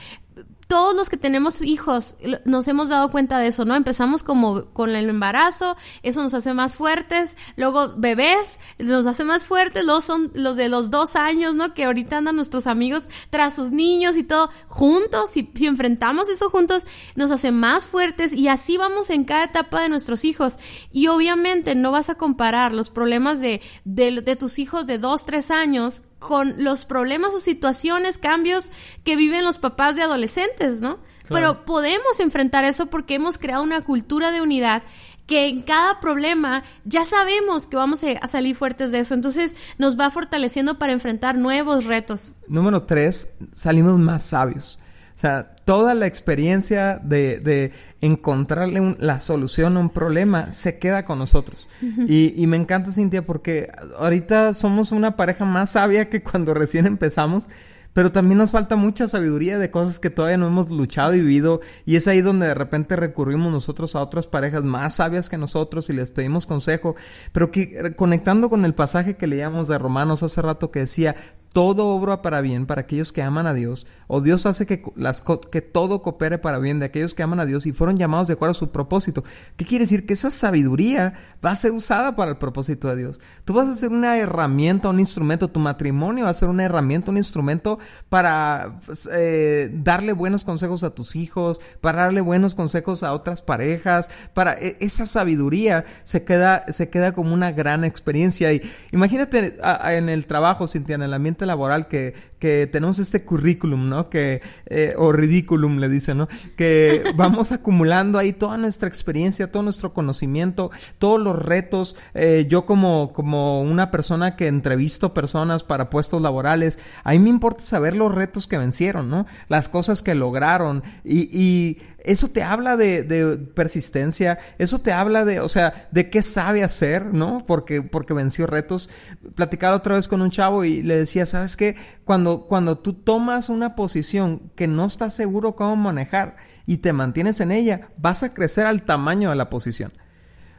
todos 0.74 0.96
los 0.96 1.08
que 1.08 1.16
tenemos 1.16 1.62
hijos 1.62 2.16
nos 2.44 2.66
hemos 2.66 2.88
dado 2.88 3.08
cuenta 3.08 3.38
de 3.38 3.46
eso, 3.46 3.64
¿no? 3.64 3.76
Empezamos 3.76 4.24
como 4.24 4.72
con 4.72 4.90
el 4.96 5.08
embarazo, 5.08 5.76
eso 6.02 6.20
nos 6.20 6.34
hace 6.34 6.52
más 6.52 6.74
fuertes, 6.74 7.36
luego 7.54 7.94
bebés 7.96 8.58
nos 8.80 9.06
hace 9.06 9.22
más 9.22 9.46
fuertes, 9.46 9.84
luego 9.84 10.00
son 10.00 10.32
los 10.34 10.56
de 10.56 10.68
los 10.68 10.90
dos 10.90 11.14
años, 11.14 11.54
¿no? 11.54 11.74
Que 11.74 11.84
ahorita 11.84 12.16
andan 12.16 12.34
nuestros 12.34 12.66
amigos 12.66 13.04
tras 13.30 13.54
sus 13.54 13.70
niños 13.70 14.16
y 14.16 14.24
todo, 14.24 14.50
juntos, 14.66 15.36
y 15.36 15.48
si 15.54 15.66
enfrentamos 15.66 16.28
eso 16.28 16.50
juntos, 16.50 16.88
nos 17.14 17.30
hace 17.30 17.52
más 17.52 17.86
fuertes 17.86 18.32
y 18.32 18.48
así 18.48 18.76
vamos 18.76 19.10
en 19.10 19.22
cada 19.22 19.44
etapa 19.44 19.80
de 19.80 19.88
nuestros 19.88 20.24
hijos. 20.24 20.56
Y 20.90 21.06
obviamente 21.06 21.76
no 21.76 21.92
vas 21.92 22.10
a 22.10 22.16
comparar 22.16 22.72
los 22.72 22.90
problemas 22.90 23.38
de, 23.38 23.60
de 23.84 24.34
tus 24.34 24.58
hijos 24.58 24.88
de 24.88 24.98
dos, 24.98 25.24
tres 25.24 25.52
años 25.52 26.02
con 26.26 26.62
los 26.62 26.84
problemas 26.84 27.34
o 27.34 27.38
situaciones, 27.38 28.18
cambios 28.18 28.70
que 29.04 29.16
viven 29.16 29.44
los 29.44 29.58
papás 29.58 29.96
de 29.96 30.02
adolescentes, 30.02 30.80
¿no? 30.80 30.98
Claro. 30.98 31.28
Pero 31.28 31.64
podemos 31.64 32.20
enfrentar 32.20 32.64
eso 32.64 32.86
porque 32.86 33.14
hemos 33.14 33.38
creado 33.38 33.62
una 33.62 33.80
cultura 33.80 34.32
de 34.32 34.40
unidad 34.40 34.82
que 35.26 35.46
en 35.46 35.62
cada 35.62 36.00
problema 36.00 36.62
ya 36.84 37.04
sabemos 37.04 37.66
que 37.66 37.76
vamos 37.76 38.02
a 38.20 38.26
salir 38.26 38.56
fuertes 38.56 38.92
de 38.92 38.98
eso. 39.00 39.14
Entonces 39.14 39.56
nos 39.78 39.98
va 39.98 40.10
fortaleciendo 40.10 40.78
para 40.78 40.92
enfrentar 40.92 41.36
nuevos 41.36 41.84
retos. 41.86 42.32
Número 42.48 42.82
tres, 42.82 43.34
salimos 43.52 43.98
más 43.98 44.24
sabios. 44.24 44.78
O 45.14 45.18
sea, 45.18 45.54
toda 45.64 45.94
la 45.94 46.06
experiencia 46.06 47.00
de, 47.02 47.38
de 47.38 47.72
encontrarle 48.00 48.80
un, 48.80 48.96
la 48.98 49.20
solución 49.20 49.76
a 49.76 49.80
un 49.80 49.90
problema 49.90 50.50
se 50.52 50.78
queda 50.80 51.04
con 51.04 51.18
nosotros. 51.20 51.68
Y, 52.08 52.34
y, 52.36 52.46
me 52.48 52.56
encanta, 52.56 52.92
Cintia, 52.92 53.22
porque 53.22 53.70
ahorita 53.98 54.54
somos 54.54 54.90
una 54.90 55.16
pareja 55.16 55.44
más 55.44 55.70
sabia 55.70 56.10
que 56.10 56.22
cuando 56.22 56.52
recién 56.52 56.86
empezamos, 56.86 57.48
pero 57.92 58.10
también 58.10 58.38
nos 58.38 58.50
falta 58.50 58.74
mucha 58.74 59.06
sabiduría 59.06 59.56
de 59.56 59.70
cosas 59.70 60.00
que 60.00 60.10
todavía 60.10 60.36
no 60.36 60.48
hemos 60.48 60.68
luchado 60.68 61.14
y 61.14 61.20
vivido. 61.20 61.60
Y 61.86 61.94
es 61.94 62.08
ahí 62.08 62.20
donde 62.20 62.48
de 62.48 62.54
repente 62.54 62.96
recurrimos 62.96 63.52
nosotros 63.52 63.94
a 63.94 64.02
otras 64.02 64.26
parejas 64.26 64.64
más 64.64 64.96
sabias 64.96 65.30
que 65.30 65.38
nosotros 65.38 65.88
y 65.90 65.92
les 65.92 66.10
pedimos 66.10 66.44
consejo. 66.44 66.96
Pero 67.30 67.52
que 67.52 67.94
conectando 67.94 68.50
con 68.50 68.64
el 68.64 68.74
pasaje 68.74 69.16
que 69.16 69.28
leíamos 69.28 69.68
de 69.68 69.78
Romanos 69.78 70.24
hace 70.24 70.42
rato 70.42 70.72
que 70.72 70.80
decía, 70.80 71.14
todo 71.54 71.86
obra 71.86 72.20
para 72.20 72.40
bien 72.40 72.66
para 72.66 72.80
aquellos 72.80 73.12
que 73.12 73.22
aman 73.22 73.46
a 73.46 73.54
Dios, 73.54 73.86
o 74.08 74.20
Dios 74.20 74.44
hace 74.44 74.66
que, 74.66 74.82
las, 74.96 75.22
que 75.22 75.62
todo 75.62 76.02
coopere 76.02 76.36
para 76.36 76.58
bien 76.58 76.80
de 76.80 76.86
aquellos 76.86 77.14
que 77.14 77.22
aman 77.22 77.38
a 77.38 77.46
Dios 77.46 77.64
y 77.66 77.72
fueron 77.72 77.96
llamados 77.96 78.26
de 78.26 78.34
acuerdo 78.34 78.50
a 78.50 78.54
su 78.54 78.72
propósito. 78.72 79.22
¿Qué 79.56 79.64
quiere 79.64 79.84
decir? 79.84 80.04
Que 80.04 80.14
esa 80.14 80.32
sabiduría 80.32 81.14
va 81.44 81.52
a 81.52 81.56
ser 81.56 81.70
usada 81.70 82.16
para 82.16 82.32
el 82.32 82.38
propósito 82.38 82.88
de 82.88 82.96
Dios. 82.96 83.20
Tú 83.44 83.52
vas 83.52 83.68
a 83.68 83.74
ser 83.74 83.90
una 83.90 84.18
herramienta, 84.18 84.88
un 84.88 84.98
instrumento, 84.98 85.48
tu 85.48 85.60
matrimonio 85.60 86.24
va 86.24 86.30
a 86.30 86.34
ser 86.34 86.48
una 86.48 86.64
herramienta, 86.64 87.12
un 87.12 87.18
instrumento 87.18 87.78
para 88.08 88.80
pues, 88.84 89.08
eh, 89.12 89.70
darle 89.72 90.12
buenos 90.12 90.44
consejos 90.44 90.82
a 90.82 90.90
tus 90.90 91.14
hijos, 91.14 91.60
para 91.80 92.02
darle 92.02 92.20
buenos 92.20 92.56
consejos 92.56 93.04
a 93.04 93.12
otras 93.12 93.42
parejas, 93.42 94.10
para 94.34 94.54
e, 94.54 94.76
esa 94.80 95.06
sabiduría 95.06 95.84
se 96.02 96.24
queda, 96.24 96.64
se 96.72 96.90
queda 96.90 97.12
como 97.12 97.32
una 97.32 97.52
gran 97.52 97.84
experiencia. 97.84 98.52
Y 98.52 98.60
imagínate 98.90 99.56
en 99.86 100.08
el 100.08 100.26
trabajo, 100.26 100.66
Cintia, 100.66 100.96
en 100.96 101.02
el 101.02 101.14
ambiente 101.14 101.43
laboral 101.46 101.88
que, 101.88 102.14
que 102.38 102.66
tenemos 102.66 102.98
este 102.98 103.24
currículum, 103.24 103.88
¿no? 103.88 104.10
Que, 104.10 104.42
eh, 104.66 104.94
o 104.98 105.12
ridículum 105.12 105.78
le 105.78 105.88
dicen, 105.88 106.18
¿no? 106.18 106.28
Que 106.56 107.02
vamos 107.16 107.52
acumulando 107.52 108.18
ahí 108.18 108.32
toda 108.32 108.56
nuestra 108.58 108.88
experiencia, 108.88 109.50
todo 109.50 109.62
nuestro 109.62 109.94
conocimiento, 109.94 110.70
todos 110.98 111.20
los 111.20 111.40
retos. 111.40 111.96
Eh, 112.12 112.46
yo 112.48 112.66
como, 112.66 113.12
como 113.12 113.62
una 113.62 113.90
persona 113.90 114.36
que 114.36 114.46
entrevisto 114.46 115.14
personas 115.14 115.64
para 115.64 115.90
puestos 115.90 116.20
laborales, 116.20 116.78
a 117.02 117.12
mí 117.12 117.18
me 117.18 117.30
importa 117.30 117.64
saber 117.64 117.96
los 117.96 118.14
retos 118.14 118.46
que 118.46 118.58
vencieron, 118.58 119.08
¿no? 119.08 119.26
Las 119.48 119.68
cosas 119.68 120.02
que 120.02 120.14
lograron 120.14 120.82
y, 121.04 121.28
y 121.32 121.78
eso 122.04 122.28
te 122.28 122.42
habla 122.42 122.76
de, 122.76 123.02
de, 123.02 123.38
persistencia, 123.38 124.38
eso 124.58 124.78
te 124.80 124.92
habla 124.92 125.24
de, 125.24 125.40
o 125.40 125.48
sea, 125.48 125.88
de 125.90 126.10
qué 126.10 126.22
sabe 126.22 126.62
hacer, 126.62 127.06
¿no? 127.06 127.42
Porque, 127.46 127.82
porque 127.82 128.12
venció 128.12 128.46
retos. 128.46 128.90
Platicaba 129.34 129.76
otra 129.76 129.96
vez 129.96 130.06
con 130.06 130.20
un 130.20 130.30
chavo 130.30 130.64
y 130.64 130.82
le 130.82 130.96
decía, 130.96 131.24
¿sabes 131.24 131.56
qué? 131.56 131.76
Cuando, 132.04 132.42
cuando 132.42 132.78
tú 132.78 132.92
tomas 132.92 133.48
una 133.48 133.74
posición 133.74 134.52
que 134.54 134.66
no 134.66 134.84
estás 134.84 135.14
seguro 135.14 135.56
cómo 135.56 135.76
manejar 135.76 136.36
y 136.66 136.76
te 136.78 136.92
mantienes 136.92 137.40
en 137.40 137.50
ella, 137.50 137.88
vas 137.96 138.22
a 138.22 138.34
crecer 138.34 138.66
al 138.66 138.82
tamaño 138.82 139.30
de 139.30 139.36
la 139.36 139.48
posición. 139.48 139.92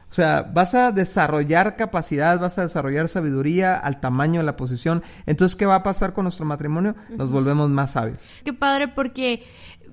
O 0.08 0.14
sea, 0.16 0.42
vas 0.42 0.74
a 0.74 0.92
desarrollar 0.92 1.76
capacidad, 1.76 2.38
vas 2.38 2.58
a 2.58 2.62
desarrollar 2.62 3.08
sabiduría 3.08 3.74
al 3.74 4.00
tamaño 4.00 4.40
de 4.40 4.46
la 4.46 4.56
posición. 4.56 5.02
Entonces, 5.26 5.56
¿qué 5.56 5.66
va 5.66 5.76
a 5.76 5.82
pasar 5.82 6.12
con 6.12 6.24
nuestro 6.24 6.46
matrimonio? 6.46 6.94
Nos 7.16 7.30
volvemos 7.30 7.70
más 7.70 7.92
sabios. 7.92 8.20
Qué 8.44 8.52
padre 8.52 8.86
porque 8.86 9.42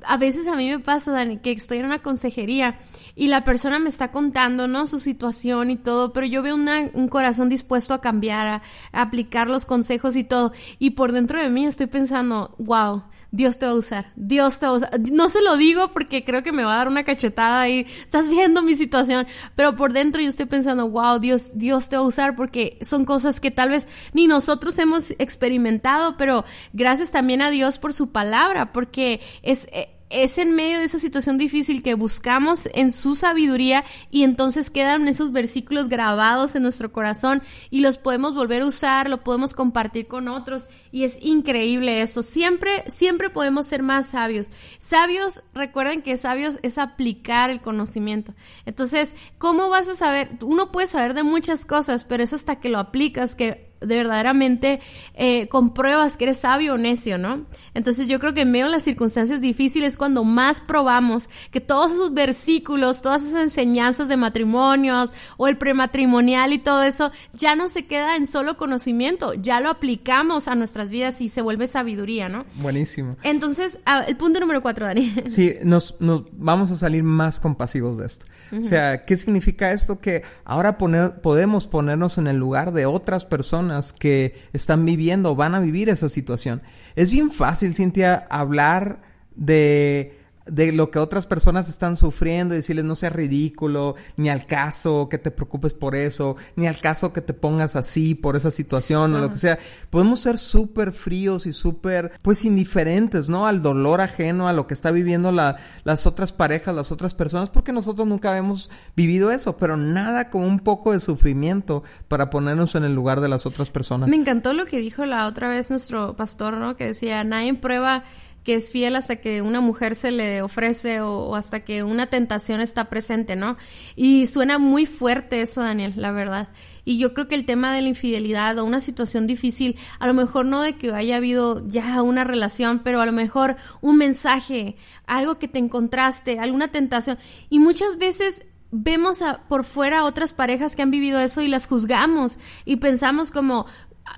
a 0.05 0.17
veces 0.17 0.47
a 0.47 0.55
mí 0.55 0.69
me 0.69 0.79
pasa, 0.79 1.11
Dani, 1.11 1.37
que 1.37 1.51
estoy 1.51 1.79
en 1.79 1.85
una 1.85 1.99
consejería 1.99 2.77
y 3.15 3.27
la 3.27 3.43
persona 3.43 3.79
me 3.79 3.89
está 3.89 4.11
contando, 4.11 4.67
¿no? 4.67 4.87
Su 4.87 4.99
situación 4.99 5.69
y 5.69 5.77
todo, 5.77 6.13
pero 6.13 6.25
yo 6.25 6.41
veo 6.41 6.55
un 6.55 7.07
corazón 7.09 7.49
dispuesto 7.49 7.93
a 7.93 8.01
cambiar, 8.01 8.47
a, 8.47 8.61
aplicar 8.91 9.47
los 9.47 9.65
consejos 9.65 10.15
y 10.15 10.23
todo. 10.23 10.51
Y 10.79 10.91
por 10.91 11.11
dentro 11.11 11.39
de 11.39 11.49
mí 11.49 11.65
estoy 11.65 11.87
pensando, 11.87 12.55
wow, 12.57 13.03
Dios 13.31 13.59
te 13.59 13.65
va 13.65 13.71
a 13.71 13.75
usar, 13.75 14.11
Dios 14.15 14.59
te 14.59 14.65
va 14.65 14.71
a 14.71 14.75
usar. 14.75 14.99
No 15.11 15.29
se 15.29 15.41
lo 15.41 15.57
digo 15.57 15.89
porque 15.89 16.23
creo 16.23 16.43
que 16.43 16.51
me 16.51 16.63
va 16.63 16.73
a 16.73 16.77
dar 16.77 16.87
una 16.87 17.03
cachetada 17.03 17.69
y 17.69 17.85
estás 18.03 18.29
viendo 18.29 18.61
mi 18.61 18.75
situación, 18.75 19.27
pero 19.55 19.75
por 19.75 19.93
dentro 19.93 20.21
yo 20.21 20.29
estoy 20.29 20.45
pensando, 20.47 20.89
wow, 20.89 21.19
Dios, 21.19 21.57
Dios 21.57 21.89
te 21.89 21.95
va 21.95 22.03
a 22.03 22.05
usar 22.05 22.35
porque 22.35 22.77
son 22.81 23.05
cosas 23.05 23.39
que 23.39 23.51
tal 23.51 23.69
vez 23.69 23.87
ni 24.13 24.27
nosotros 24.27 24.77
hemos 24.79 25.11
experimentado, 25.11 26.17
pero 26.17 26.45
gracias 26.73 27.11
también 27.11 27.41
a 27.41 27.49
Dios 27.49 27.77
por 27.77 27.93
su 27.93 28.11
palabra, 28.11 28.71
porque 28.71 29.21
es 29.43 29.67
eh, 29.71 29.92
es 30.13 30.37
en 30.37 30.53
medio 30.55 30.79
de 30.79 30.85
esa 30.85 30.99
situación 30.99 31.37
difícil 31.37 31.83
que 31.83 31.95
buscamos 31.95 32.69
en 32.73 32.91
su 32.91 33.15
sabiduría 33.15 33.83
y 34.11 34.23
entonces 34.23 34.69
quedan 34.69 35.07
esos 35.07 35.31
versículos 35.31 35.89
grabados 35.89 36.55
en 36.55 36.63
nuestro 36.63 36.91
corazón 36.91 37.41
y 37.69 37.81
los 37.81 37.97
podemos 37.97 38.35
volver 38.35 38.61
a 38.61 38.67
usar, 38.67 39.09
lo 39.09 39.23
podemos 39.23 39.53
compartir 39.53 40.07
con 40.07 40.27
otros 40.27 40.67
y 40.91 41.03
es 41.03 41.17
increíble 41.21 42.01
eso. 42.01 42.21
Siempre, 42.21 42.83
siempre 42.87 43.29
podemos 43.29 43.65
ser 43.65 43.83
más 43.83 44.07
sabios. 44.07 44.49
Sabios, 44.77 45.43
recuerden 45.53 46.01
que 46.01 46.17
sabios 46.17 46.59
es 46.61 46.77
aplicar 46.77 47.49
el 47.49 47.61
conocimiento. 47.61 48.33
Entonces, 48.65 49.15
¿cómo 49.37 49.69
vas 49.69 49.89
a 49.89 49.95
saber? 49.95 50.29
Uno 50.41 50.71
puede 50.71 50.87
saber 50.87 51.13
de 51.13 51.23
muchas 51.23 51.65
cosas, 51.65 52.05
pero 52.05 52.23
es 52.23 52.33
hasta 52.33 52.59
que 52.59 52.69
lo 52.69 52.79
aplicas 52.79 53.35
que 53.35 53.72
de 53.85 53.97
verdaderamente 53.97 54.79
eh, 55.15 55.47
compruebas 55.47 56.17
que 56.17 56.25
eres 56.25 56.37
sabio 56.37 56.75
o 56.75 56.77
necio, 56.77 57.17
¿no? 57.17 57.45
Entonces 57.73 58.07
yo 58.07 58.19
creo 58.19 58.33
que 58.33 58.41
en 58.41 58.51
medio 58.51 58.65
de 58.65 58.71
las 58.71 58.83
circunstancias 58.83 59.41
difíciles 59.41 59.97
cuando 59.97 60.23
más 60.23 60.61
probamos 60.61 61.29
que 61.51 61.61
todos 61.61 61.93
esos 61.93 62.13
versículos, 62.13 63.01
todas 63.01 63.23
esas 63.23 63.41
enseñanzas 63.41 64.07
de 64.07 64.17
matrimonios 64.17 65.11
o 65.37 65.47
el 65.47 65.57
prematrimonial 65.57 66.53
y 66.53 66.59
todo 66.59 66.83
eso 66.83 67.11
ya 67.33 67.55
no 67.55 67.67
se 67.67 67.85
queda 67.85 68.15
en 68.15 68.27
solo 68.27 68.57
conocimiento, 68.57 69.33
ya 69.33 69.59
lo 69.59 69.69
aplicamos 69.69 70.47
a 70.47 70.55
nuestras 70.55 70.89
vidas 70.89 71.21
y 71.21 71.27
se 71.27 71.41
vuelve 71.41 71.67
sabiduría, 71.67 72.29
¿no? 72.29 72.45
Buenísimo. 72.55 73.15
Entonces, 73.23 73.79
el 74.07 74.17
punto 74.17 74.39
número 74.39 74.61
cuatro, 74.61 74.85
Dani. 74.85 75.13
Sí, 75.25 75.55
nos, 75.63 75.99
nos 75.99 76.23
vamos 76.33 76.71
a 76.71 76.75
salir 76.75 77.03
más 77.03 77.39
compasivos 77.39 77.97
de 77.97 78.05
esto. 78.05 78.25
O 78.57 78.61
sea, 78.61 79.03
¿qué 79.05 79.15
significa 79.15 79.71
esto? 79.71 79.99
Que 79.99 80.23
ahora 80.45 80.77
podemos 80.77 81.67
ponernos 81.67 82.17
en 82.17 82.27
el 82.27 82.37
lugar 82.37 82.71
de 82.71 82.85
otras 82.85 83.25
personas 83.25 83.72
que 83.99 84.35
están 84.53 84.85
viviendo, 84.85 85.35
van 85.35 85.55
a 85.55 85.59
vivir 85.59 85.89
esa 85.89 86.09
situación. 86.09 86.61
Es 86.95 87.11
bien 87.11 87.31
fácil, 87.31 87.73
Cintia, 87.73 88.27
hablar 88.29 89.01
de 89.35 90.22
de 90.45 90.71
lo 90.71 90.91
que 90.91 90.99
otras 90.99 91.25
personas 91.25 91.69
están 91.69 91.95
sufriendo 91.95 92.53
y 92.53 92.57
decirles 92.57 92.85
no 92.85 92.95
sea 92.95 93.09
ridículo, 93.09 93.95
ni 94.17 94.29
al 94.29 94.45
caso 94.45 95.07
que 95.09 95.17
te 95.17 95.31
preocupes 95.31 95.73
por 95.73 95.95
eso, 95.95 96.35
ni 96.55 96.67
al 96.67 96.77
caso 96.79 97.13
que 97.13 97.21
te 97.21 97.33
pongas 97.33 97.75
así 97.75 98.15
por 98.15 98.35
esa 98.35 98.51
situación 98.51 99.13
o 99.13 99.19
lo 99.19 99.31
que 99.31 99.37
sea. 99.37 99.57
Podemos 99.89 100.19
ser 100.19 100.37
súper 100.37 100.91
fríos 100.91 101.45
y 101.45 101.53
súper, 101.53 102.11
pues, 102.21 102.45
indiferentes, 102.45 103.29
¿no? 103.29 103.47
Al 103.47 103.61
dolor 103.61 104.01
ajeno, 104.01 104.47
a 104.47 104.53
lo 104.53 104.67
que 104.67 104.73
está 104.73 104.91
viviendo 104.91 105.31
la, 105.31 105.55
las 105.83 106.05
otras 106.07 106.33
parejas, 106.33 106.75
las 106.75 106.91
otras 106.91 107.15
personas, 107.15 107.49
porque 107.49 107.71
nosotros 107.71 108.07
nunca 108.07 108.37
hemos 108.37 108.69
vivido 108.95 109.31
eso, 109.31 109.57
pero 109.57 109.77
nada 109.77 110.29
como 110.29 110.45
un 110.45 110.59
poco 110.59 110.91
de 110.91 110.99
sufrimiento 110.99 111.83
para 112.07 112.29
ponernos 112.29 112.75
en 112.75 112.83
el 112.83 112.93
lugar 112.93 113.21
de 113.21 113.29
las 113.29 113.45
otras 113.45 113.69
personas. 113.69 114.09
Me 114.09 114.15
encantó 114.15 114.53
lo 114.53 114.65
que 114.65 114.79
dijo 114.79 115.05
la 115.05 115.27
otra 115.27 115.49
vez 115.49 115.69
nuestro 115.69 116.15
pastor, 116.15 116.57
¿no? 116.57 116.75
Que 116.75 116.87
decía, 116.87 117.23
nadie 117.23 117.53
prueba 117.53 118.03
que 118.43 118.55
es 118.55 118.71
fiel 118.71 118.95
hasta 118.95 119.15
que 119.17 119.41
una 119.41 119.61
mujer 119.61 119.95
se 119.95 120.11
le 120.11 120.41
ofrece 120.41 121.01
o, 121.01 121.35
hasta 121.35 121.61
que 121.61 121.83
una 121.83 122.07
tentación 122.07 122.61
está 122.61 122.89
presente, 122.89 123.35
¿no? 123.35 123.57
Y 123.95 124.27
suena 124.27 124.59
muy 124.59 124.85
fuerte 124.85 125.41
eso, 125.41 125.61
Daniel, 125.61 125.93
la 125.95 126.11
verdad. 126.11 126.49
Y 126.85 126.97
yo 126.97 127.13
creo 127.13 127.27
que 127.27 127.35
el 127.35 127.45
tema 127.45 127.73
de 127.73 127.81
la 127.81 127.87
infidelidad 127.87 128.59
o 128.59 128.65
una 128.65 128.81
situación 128.81 129.27
difícil, 129.27 129.77
a 129.99 130.07
lo 130.07 130.13
mejor 130.13 130.45
no 130.45 130.61
de 130.61 130.75
que 130.75 130.93
haya 130.93 131.15
habido 131.15 131.65
ya 131.67 132.01
una 132.01 132.25
relación, 132.25 132.79
pero 132.83 132.99
a 132.99 133.05
lo 133.05 133.13
mejor 133.13 133.55
un 133.81 133.97
mensaje, 133.97 134.75
algo 135.05 135.39
que 135.39 135.47
te 135.47 135.59
encontraste, 135.59 136.39
alguna 136.39 136.69
tentación. 136.69 137.17
Y 137.49 137.59
muchas 137.59 137.97
veces 137.97 138.45
vemos 138.75 139.19
por 139.47 139.63
fuera 139.63 140.03
otras 140.03 140.33
parejas 140.33 140.75
que 140.75 140.81
han 140.81 140.91
vivido 140.91 141.19
eso 141.19 141.41
y 141.41 141.47
las 141.47 141.67
juzgamos 141.67 142.39
y 142.65 142.77
pensamos 142.77 143.29
como, 143.29 143.67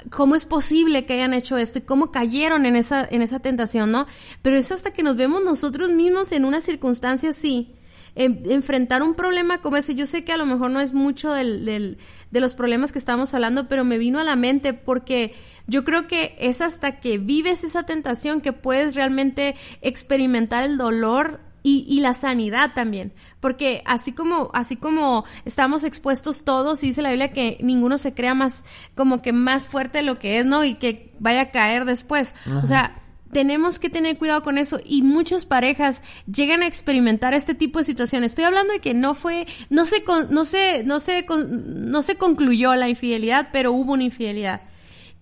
cómo 0.10 0.36
es 0.36 0.45
posible 0.45 1.06
que 1.06 1.13
hayan 1.13 1.34
hecho 1.34 1.58
esto 1.58 1.80
y 1.80 1.84
cómo 1.84 2.12
cayeron 2.12 2.65
en 2.65 2.76
esa, 2.76 3.08
en 3.10 3.21
esa 3.21 3.39
tentación, 3.39 3.91
¿no? 3.91 4.06
Pero 4.41 4.58
es 4.58 4.71
hasta 4.71 4.91
que 4.91 5.04
nos 5.04 5.15
vemos 5.15 5.43
nosotros 5.43 5.89
mismos 5.89 6.32
en 6.32 6.45
una 6.45 6.62
circunstancia 6.62 7.30
así. 7.30 7.76
enfrentar 8.15 9.04
un 9.04 9.13
problema 9.13 9.60
como 9.60 9.78
ese, 9.78 9.93
yo 9.93 10.06
sé 10.06 10.24
que 10.24 10.32
a 10.32 10.38
lo 10.38 10.45
mejor 10.45 10.71
no 10.71 10.80
es 10.80 10.93
mucho 10.93 11.34
del, 11.34 11.65
de 12.32 12.39
los 12.39 12.56
problemas 12.56 12.91
que 12.91 13.00
estamos 13.00 13.34
hablando, 13.34 13.67
pero 13.67 13.84
me 13.84 13.98
vino 13.98 14.19
a 14.19 14.24
la 14.24 14.36
mente 14.36 14.74
porque 14.74 15.34
yo 15.67 15.84
creo 15.84 16.08
que 16.08 16.36
es 16.39 16.62
hasta 16.62 17.00
que 17.00 17.17
vives 17.17 17.63
esa 17.63 17.84
tentación 17.84 18.41
que 18.41 18.54
puedes 18.54 18.95
realmente 18.95 19.56
experimentar 19.82 20.63
el 20.63 20.78
dolor 20.78 21.41
y, 21.67 21.99
la 22.01 22.13
sanidad 22.13 22.73
también, 22.75 23.12
porque 23.39 23.82
así 23.86 24.12
como, 24.12 24.51
así 24.54 24.75
como 24.75 25.25
estamos 25.45 25.84
expuestos 25.84 26.43
todos, 26.43 26.84
y 26.84 26.88
dice 26.88 27.01
la 27.01 27.10
Biblia 27.10 27.32
que 27.32 27.58
ninguno 27.60 27.97
se 27.97 28.13
crea 28.13 28.36
más, 28.36 28.65
como 28.93 29.23
que 29.23 29.34
más 29.34 29.67
fuerte 29.67 29.97
de 29.97 30.04
lo 30.04 30.19
que 30.19 30.38
es, 30.38 30.45
¿no? 30.45 30.63
Y 30.63 30.75
que 30.75 31.12
vaya 31.17 31.41
a 31.41 31.51
caer 31.51 31.86
después. 31.86 32.36
O 32.62 32.67
sea, 32.67 33.01
tenemos 33.32 33.80
que 33.80 33.89
tener 33.89 34.19
cuidado 34.19 34.43
con 34.43 34.60
eso 34.60 34.80
y 34.86 35.01
muchas 35.01 35.47
parejas 35.47 36.04
llegan 36.32 36.62
a 36.62 36.67
experimentar 36.67 37.34
este 37.34 37.56
tipo 37.56 37.80
de 37.80 37.86
situaciones. 37.86 38.34
Estoy 38.34 38.45
hablando 38.45 38.73
de 38.73 38.80
que 38.80 38.93
no 38.93 39.15
fue, 39.15 39.47
no 39.71 39.86
se, 39.86 40.04
no 40.30 40.45
se, 40.45 40.84
no 40.84 40.99
se, 40.99 41.25
no 41.28 42.01
se 42.04 42.15
concluyó 42.15 42.75
la 42.75 42.89
infidelidad, 42.89 43.49
pero 43.51 43.71
hubo 43.71 43.93
una 43.93 44.04
infidelidad 44.04 44.62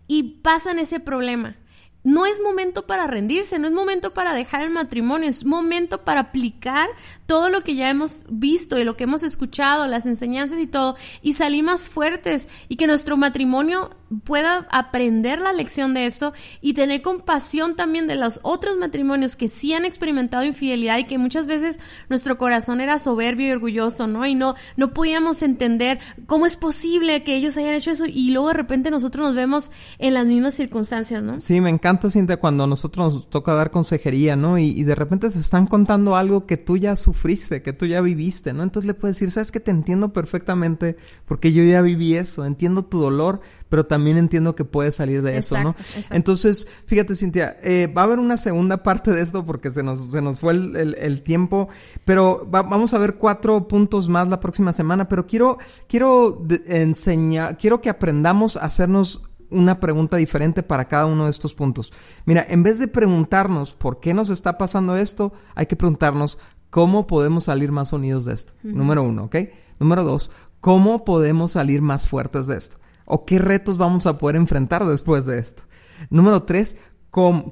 y 0.08 0.24
pasan 0.42 0.78
ese 0.78 1.00
problema 1.00 1.56
no 2.04 2.26
es 2.26 2.42
momento 2.42 2.86
para 2.86 3.08
rendirse, 3.08 3.60
no 3.60 3.68
es 3.68 3.74
momento 3.74 4.14
para 4.14 4.34
dejar 4.34 4.62
el 4.62 4.70
matrimonio, 4.70 5.30
es 5.30 5.46
momento 5.46 6.04
para 6.04 6.22
aplicar 6.22 6.90
todo 7.34 7.50
lo 7.50 7.62
que 7.62 7.74
ya 7.74 7.90
hemos 7.90 8.28
visto 8.30 8.78
y 8.78 8.84
lo 8.84 8.96
que 8.96 9.06
hemos 9.06 9.24
escuchado, 9.24 9.88
las 9.88 10.06
enseñanzas 10.06 10.60
y 10.60 10.68
todo, 10.68 10.96
y 11.24 11.34
salir 11.34 11.64
más 11.64 11.90
fuertes 11.90 12.48
y 12.70 12.76
que 12.76 12.86
nuestro 12.86 13.18
matrimonio 13.18 13.90
pueda 14.24 14.68
aprender 14.70 15.40
la 15.40 15.54
lección 15.54 15.94
de 15.94 16.06
eso 16.06 16.34
y 16.62 16.74
tener 16.74 17.02
compasión 17.02 17.76
también 17.76 18.06
de 18.08 18.16
los 18.16 18.40
otros 18.44 18.78
matrimonios 18.78 19.36
que 19.36 19.48
sí 19.48 19.74
han 19.74 19.86
experimentado 19.86 20.44
infidelidad 20.44 20.98
y 21.00 21.06
que 21.06 21.18
muchas 21.18 21.48
veces 21.48 21.80
nuestro 22.10 22.38
corazón 22.38 22.82
era 22.82 22.98
soberbio 22.98 23.48
y 23.48 23.52
orgulloso, 23.52 24.08
¿no? 24.08 24.26
Y 24.26 24.36
no, 24.36 24.56
no 24.78 24.94
podíamos 24.94 25.42
entender 25.42 26.00
cómo 26.26 26.46
es 26.46 26.56
posible 26.56 27.24
que 27.24 27.36
ellos 27.36 27.58
hayan 27.58 27.74
hecho 27.74 27.92
eso 27.92 28.06
y 28.06 28.32
luego 28.32 28.50
de 28.50 28.54
repente 28.54 28.92
nosotros 28.92 29.26
nos 29.26 29.36
vemos 29.36 29.72
en 29.98 30.14
las 30.14 30.26
mismas 30.26 30.54
circunstancias, 30.54 31.24
¿no? 31.24 31.40
Sí, 31.40 31.60
me 31.62 31.70
encanta, 31.70 32.10
Cintia, 32.12 32.38
cuando 32.38 32.66
a 32.66 32.68
nosotros 32.68 33.14
nos 33.14 33.30
toca 33.30 33.54
dar 33.54 33.72
consejería, 33.72 34.36
¿no? 34.36 34.58
Y, 34.58 34.84
de 34.84 34.96
repente 34.96 35.32
se 35.32 35.40
están 35.40 35.66
contando 35.66 36.18
algo 36.18 36.46
que 36.46 36.58
tú 36.58 36.76
ya 36.76 36.96
sufriste, 36.98 37.23
que 37.24 37.74
tú 37.74 37.86
ya 37.86 38.02
viviste, 38.02 38.52
¿no? 38.54 38.64
Entonces 38.64 38.86
le 38.86 38.94
puedes 38.94 39.16
decir, 39.16 39.32
sabes 39.32 39.52
que 39.52 39.62
te 39.62 39.72
entiendo 39.72 40.12
perfectamente 40.12 40.98
porque 41.26 41.54
yo 41.54 41.64
ya 41.64 41.82
viví 41.82 42.16
eso, 42.16 42.46
entiendo 42.46 42.84
tu 42.84 43.00
dolor, 43.00 43.40
pero 43.70 43.86
también 43.86 44.18
entiendo 44.18 44.56
que 44.56 44.66
puede 44.66 44.92
salir 44.92 45.22
de 45.22 45.38
eso, 45.38 45.58
¿no? 45.62 45.74
Entonces, 46.12 46.68
fíjate, 46.86 47.16
Cintia, 47.16 47.56
eh, 47.64 47.88
va 47.88 48.02
a 48.02 48.06
haber 48.06 48.20
una 48.20 48.36
segunda 48.36 48.84
parte 48.84 49.12
de 49.12 49.22
esto 49.22 49.46
porque 49.46 49.72
se 49.72 49.84
nos, 49.84 50.12
se 50.12 50.22
nos 50.22 50.42
fue 50.42 50.54
el, 50.54 51.22
tiempo, 51.24 51.70
pero 52.04 52.46
vamos 52.50 52.94
a 52.94 52.98
ver 52.98 53.16
cuatro 53.16 53.68
puntos 53.70 54.10
más 54.10 54.28
la 54.28 54.42
próxima 54.42 54.74
semana, 54.74 55.08
pero 55.08 55.26
quiero, 55.26 55.58
quiero 55.88 56.46
enseñar, 56.68 57.58
quiero 57.58 57.80
que 57.80 57.90
aprendamos 57.90 58.58
a 58.58 58.66
hacernos 58.66 59.22
una 59.54 59.80
pregunta 59.80 60.18
diferente 60.18 60.64
para 60.64 60.88
cada 60.88 61.06
uno 61.06 61.26
de 61.26 61.32
estos 61.32 61.54
puntos. 61.54 61.94
Mira, 62.26 62.46
en 62.50 62.64
vez 62.64 62.80
de 62.80 62.88
preguntarnos 62.88 63.74
por 63.74 64.00
qué 64.00 64.14
nos 64.14 64.30
está 64.30 64.58
pasando 64.58 64.98
esto, 64.98 65.32
hay 65.56 65.68
que 65.68 65.76
preguntarnos 65.76 66.40
cómo 66.74 67.06
podemos 67.06 67.44
salir 67.44 67.72
más 67.72 67.94
unidos 67.94 68.26
de 68.26 68.34
esto. 68.34 68.54
Número 68.64 69.04
uno, 69.04 69.26
¿ok? 69.26 69.36
Número 69.80 70.04
dos, 70.04 70.32
¿cómo 70.60 71.06
podemos 71.06 71.52
salir 71.52 71.84
más 71.84 72.10
fuertes 72.10 72.48
de 72.48 72.58
esto? 72.58 72.78
¿O 73.06 73.26
qué 73.26 73.38
retos 73.38 73.78
vamos 73.78 74.08
a 74.08 74.18
poder 74.18 74.38
enfrentar 74.38 74.84
después 74.84 75.28
de 75.28 75.38
esto? 75.38 75.66
Número 76.10 76.42
tres, 76.42 76.78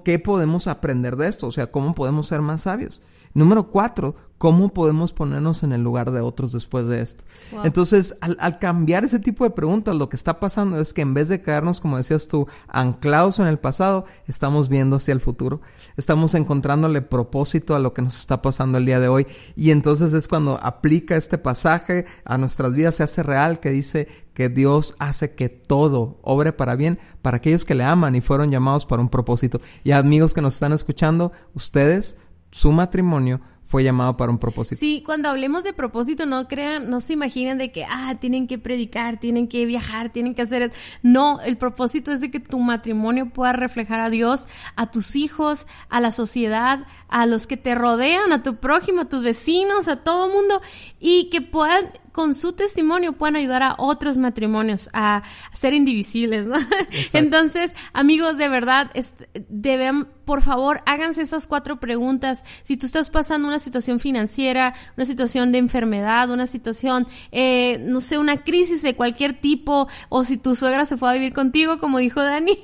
¿qué 0.03 0.17
podemos 0.17 0.65
aprender 0.65 1.17
de 1.17 1.27
esto? 1.27 1.45
O 1.45 1.51
sea, 1.51 1.69
¿cómo 1.69 1.93
podemos 1.93 2.25
ser 2.29 2.41
más 2.41 2.61
sabios? 2.61 3.03
Número 3.33 3.69
cuatro, 3.69 4.15
¿cómo 4.37 4.69
podemos 4.69 5.13
ponernos 5.13 5.63
en 5.63 5.71
el 5.71 5.81
lugar 5.81 6.11
de 6.11 6.19
otros 6.19 6.51
después 6.51 6.87
de 6.87 7.01
esto? 7.01 7.23
Entonces, 7.63 8.17
al, 8.21 8.59
cambiar 8.59 9.03
ese 9.03 9.19
tipo 9.19 9.43
de 9.43 9.51
preguntas, 9.51 9.95
lo 9.95 10.09
que 10.09 10.15
está 10.15 10.39
pasando 10.39 10.79
es 10.79 10.93
que 10.93 11.01
en 11.01 11.13
vez 11.13 11.29
de 11.29 11.41
quedarnos, 11.41 11.79
como 11.79 11.97
decías 11.97 12.27
tú, 12.27 12.47
anclados 12.67 13.39
en 13.39 13.47
el 13.47 13.59
pasado, 13.59 14.05
estamos 14.27 14.67
viendo 14.67 14.97
hacia 14.97 15.13
el 15.13 15.21
futuro. 15.21 15.61
Estamos 15.95 16.35
encontrándole 16.35 17.01
propósito 17.01 17.75
a 17.75 17.79
lo 17.79 17.93
que 17.93 18.01
nos 18.01 18.17
está 18.17 18.41
pasando 18.41 18.77
el 18.77 18.85
día 18.85 18.99
de 18.99 19.07
hoy. 19.07 19.27
Y 19.55 19.71
entonces 19.71 20.13
es 20.13 20.27
cuando 20.27 20.59
aplica 20.61 21.15
este 21.15 21.37
pasaje 21.37 22.05
a 22.25 22.37
nuestras 22.37 22.73
vidas, 22.73 22.95
se 22.95 23.03
hace 23.03 23.23
real, 23.23 23.59
que 23.59 23.69
dice 23.69 24.07
que 24.33 24.49
Dios 24.49 24.95
hace 24.99 25.35
que 25.35 25.49
todo 25.49 26.19
obre 26.21 26.53
para 26.53 26.75
bien 26.75 26.99
para 27.21 27.37
aquellos 27.37 27.65
que 27.65 27.75
le 27.75 27.83
aman 27.83 28.15
y 28.15 28.21
fueron 28.21 28.49
llamados 28.49 28.85
para 28.85 29.01
un 29.01 29.09
propósito. 29.09 29.61
Y 29.83 29.91
amigos 29.91 30.33
que 30.33 30.41
nos 30.41 30.55
están 30.55 30.73
escuchando, 30.73 31.31
ustedes 31.53 32.17
su 32.51 32.71
matrimonio 32.71 33.41
fue 33.71 33.85
llamado 33.85 34.17
para 34.17 34.29
un 34.29 34.37
propósito. 34.37 34.77
Sí, 34.77 35.01
cuando 35.05 35.29
hablemos 35.29 35.63
de 35.63 35.71
propósito, 35.71 36.25
no 36.25 36.45
crean, 36.49 36.89
no 36.89 36.99
se 36.99 37.13
imaginen 37.13 37.57
de 37.57 37.71
que, 37.71 37.85
ah, 37.85 38.15
tienen 38.19 38.45
que 38.45 38.57
predicar, 38.57 39.17
tienen 39.17 39.47
que 39.47 39.65
viajar, 39.65 40.11
tienen 40.11 40.35
que 40.35 40.41
hacer... 40.41 40.73
No, 41.03 41.39
el 41.39 41.57
propósito 41.57 42.11
es 42.11 42.19
de 42.19 42.29
que 42.29 42.41
tu 42.41 42.59
matrimonio 42.59 43.29
pueda 43.29 43.53
reflejar 43.53 44.01
a 44.01 44.09
Dios, 44.09 44.49
a 44.75 44.91
tus 44.91 45.15
hijos, 45.15 45.67
a 45.87 46.01
la 46.01 46.11
sociedad, 46.11 46.85
a 47.07 47.25
los 47.25 47.47
que 47.47 47.55
te 47.55 47.73
rodean, 47.73 48.33
a 48.33 48.43
tu 48.43 48.57
prójimo, 48.57 49.03
a 49.03 49.09
tus 49.09 49.23
vecinos, 49.23 49.87
a 49.87 50.03
todo 50.03 50.27
mundo, 50.27 50.61
y 50.99 51.29
que 51.29 51.41
puedan 51.41 51.91
con 52.11 52.33
su 52.33 52.53
testimonio 52.53 53.13
puedan 53.13 53.35
ayudar 53.35 53.63
a 53.63 53.75
otros 53.77 54.17
matrimonios 54.17 54.89
a, 54.93 55.23
ser 55.53 55.73
indivisibles, 55.73 56.45
¿no? 56.45 56.55
Entonces, 57.13 57.75
amigos, 57.93 58.37
de 58.37 58.49
verdad, 58.49 58.91
deben, 59.49 60.05
por 60.25 60.41
favor, 60.41 60.81
háganse 60.85 61.21
esas 61.21 61.47
cuatro 61.47 61.79
preguntas. 61.79 62.43
Si 62.63 62.77
tú 62.77 62.85
estás 62.85 63.09
pasando 63.09 63.47
una 63.47 63.59
situación 63.59 63.99
financiera, 63.99 64.73
una 64.97 65.05
situación 65.05 65.51
de 65.51 65.59
enfermedad, 65.59 66.29
una 66.29 66.47
situación, 66.47 67.07
eh, 67.31 67.77
no 67.81 68.01
sé, 68.01 68.17
una 68.17 68.37
crisis 68.37 68.81
de 68.81 68.95
cualquier 68.95 69.33
tipo, 69.33 69.87
o 70.09 70.23
si 70.23 70.37
tu 70.37 70.55
suegra 70.55 70.85
se 70.85 70.97
fue 70.97 71.09
a 71.09 71.13
vivir 71.13 71.33
contigo, 71.33 71.79
como 71.79 71.99
dijo 71.99 72.21
Dani, 72.21 72.57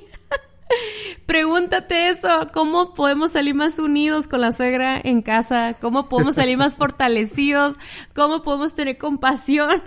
Pregúntate 1.26 2.08
eso, 2.08 2.48
¿cómo 2.52 2.94
podemos 2.94 3.32
salir 3.32 3.54
más 3.54 3.78
unidos 3.78 4.28
con 4.28 4.40
la 4.40 4.52
suegra 4.52 5.00
en 5.02 5.22
casa? 5.22 5.74
¿Cómo 5.80 6.08
podemos 6.08 6.36
salir 6.36 6.56
más 6.56 6.76
fortalecidos? 6.76 7.76
¿Cómo 8.14 8.42
podemos 8.42 8.74
tener 8.74 8.96
compasión? 8.98 9.82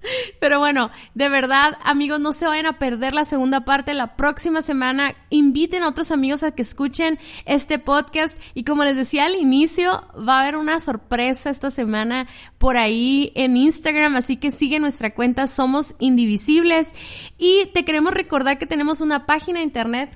Pero 0.40 0.58
bueno, 0.58 0.90
de 1.14 1.28
verdad, 1.28 1.76
amigos, 1.84 2.20
no 2.20 2.32
se 2.32 2.46
vayan 2.46 2.66
a 2.66 2.78
perder 2.78 3.14
la 3.14 3.24
segunda 3.24 3.64
parte 3.64 3.94
la 3.94 4.16
próxima 4.16 4.62
semana. 4.62 5.14
Inviten 5.30 5.82
a 5.82 5.88
otros 5.88 6.10
amigos 6.10 6.42
a 6.42 6.52
que 6.52 6.62
escuchen 6.62 7.18
este 7.44 7.78
podcast. 7.78 8.40
Y 8.54 8.64
como 8.64 8.84
les 8.84 8.96
decía 8.96 9.26
al 9.26 9.34
inicio, 9.34 10.06
va 10.16 10.38
a 10.38 10.42
haber 10.42 10.56
una 10.56 10.80
sorpresa 10.80 11.50
esta 11.50 11.70
semana 11.70 12.26
por 12.58 12.76
ahí 12.76 13.32
en 13.34 13.56
Instagram. 13.56 14.16
Así 14.16 14.36
que 14.36 14.50
sigue 14.50 14.80
nuestra 14.80 15.14
cuenta 15.14 15.46
Somos 15.46 15.94
Indivisibles. 15.98 16.92
Y 17.38 17.66
te 17.74 17.84
queremos 17.84 18.12
recordar 18.12 18.58
que 18.58 18.66
tenemos 18.66 19.00
una 19.00 19.26
página 19.26 19.58
de 19.58 19.64
internet 19.64 20.10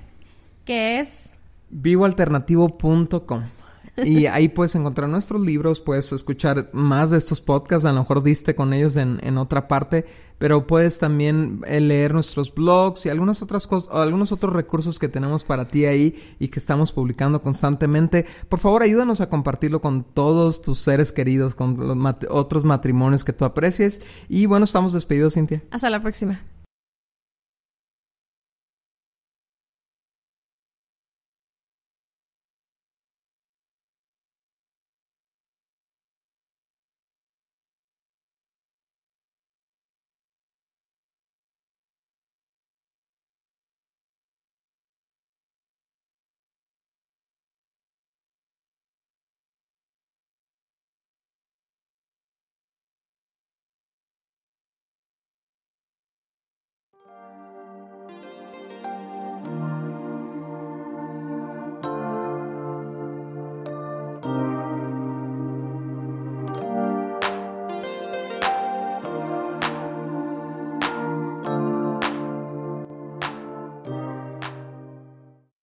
que 0.65 0.99
es 0.99 1.33
vivoalternativo.com. 1.69 3.62
Y 3.97 4.25
ahí 4.25 4.49
puedes 4.49 4.73
encontrar 4.73 5.07
nuestros 5.07 5.41
libros, 5.41 5.79
puedes 5.79 6.11
escuchar 6.11 6.69
más 6.73 7.11
de 7.11 7.17
estos 7.17 7.41
podcasts, 7.41 7.85
a 7.85 7.93
lo 7.93 7.99
mejor 7.99 8.23
diste 8.23 8.55
con 8.55 8.73
ellos 8.73 8.95
en, 8.95 9.19
en 9.21 9.37
otra 9.37 9.67
parte, 9.67 10.05
pero 10.39 10.65
puedes 10.65 10.97
también 10.97 11.61
eh, 11.67 11.79
leer 11.79 12.13
nuestros 12.13 12.53
blogs 12.53 13.05
y 13.05 13.09
algunas 13.09 13.43
otras 13.43 13.67
cosas, 13.67 13.89
algunos 13.93 14.31
otros 14.31 14.53
recursos 14.53 14.97
que 14.97 15.09
tenemos 15.09 15.43
para 15.43 15.67
ti 15.67 15.85
ahí 15.85 16.15
y 16.39 16.47
que 16.47 16.59
estamos 16.59 16.91
publicando 16.91 17.41
constantemente. 17.43 18.25
Por 18.49 18.59
favor, 18.59 18.81
ayúdanos 18.81 19.21
a 19.21 19.29
compartirlo 19.29 19.79
con 19.79 20.03
todos 20.03 20.61
tus 20.61 20.79
seres 20.79 21.11
queridos, 21.11 21.53
con 21.53 21.77
los 21.77 22.15
otros 22.29 22.65
matrimonios 22.65 23.23
que 23.23 23.33
tú 23.33 23.45
aprecies. 23.45 24.01
Y 24.27 24.47
bueno, 24.47 24.65
estamos 24.65 24.93
despedidos, 24.93 25.35
Cintia. 25.35 25.61
Hasta 25.69 25.89
la 25.89 26.01
próxima. 26.01 26.39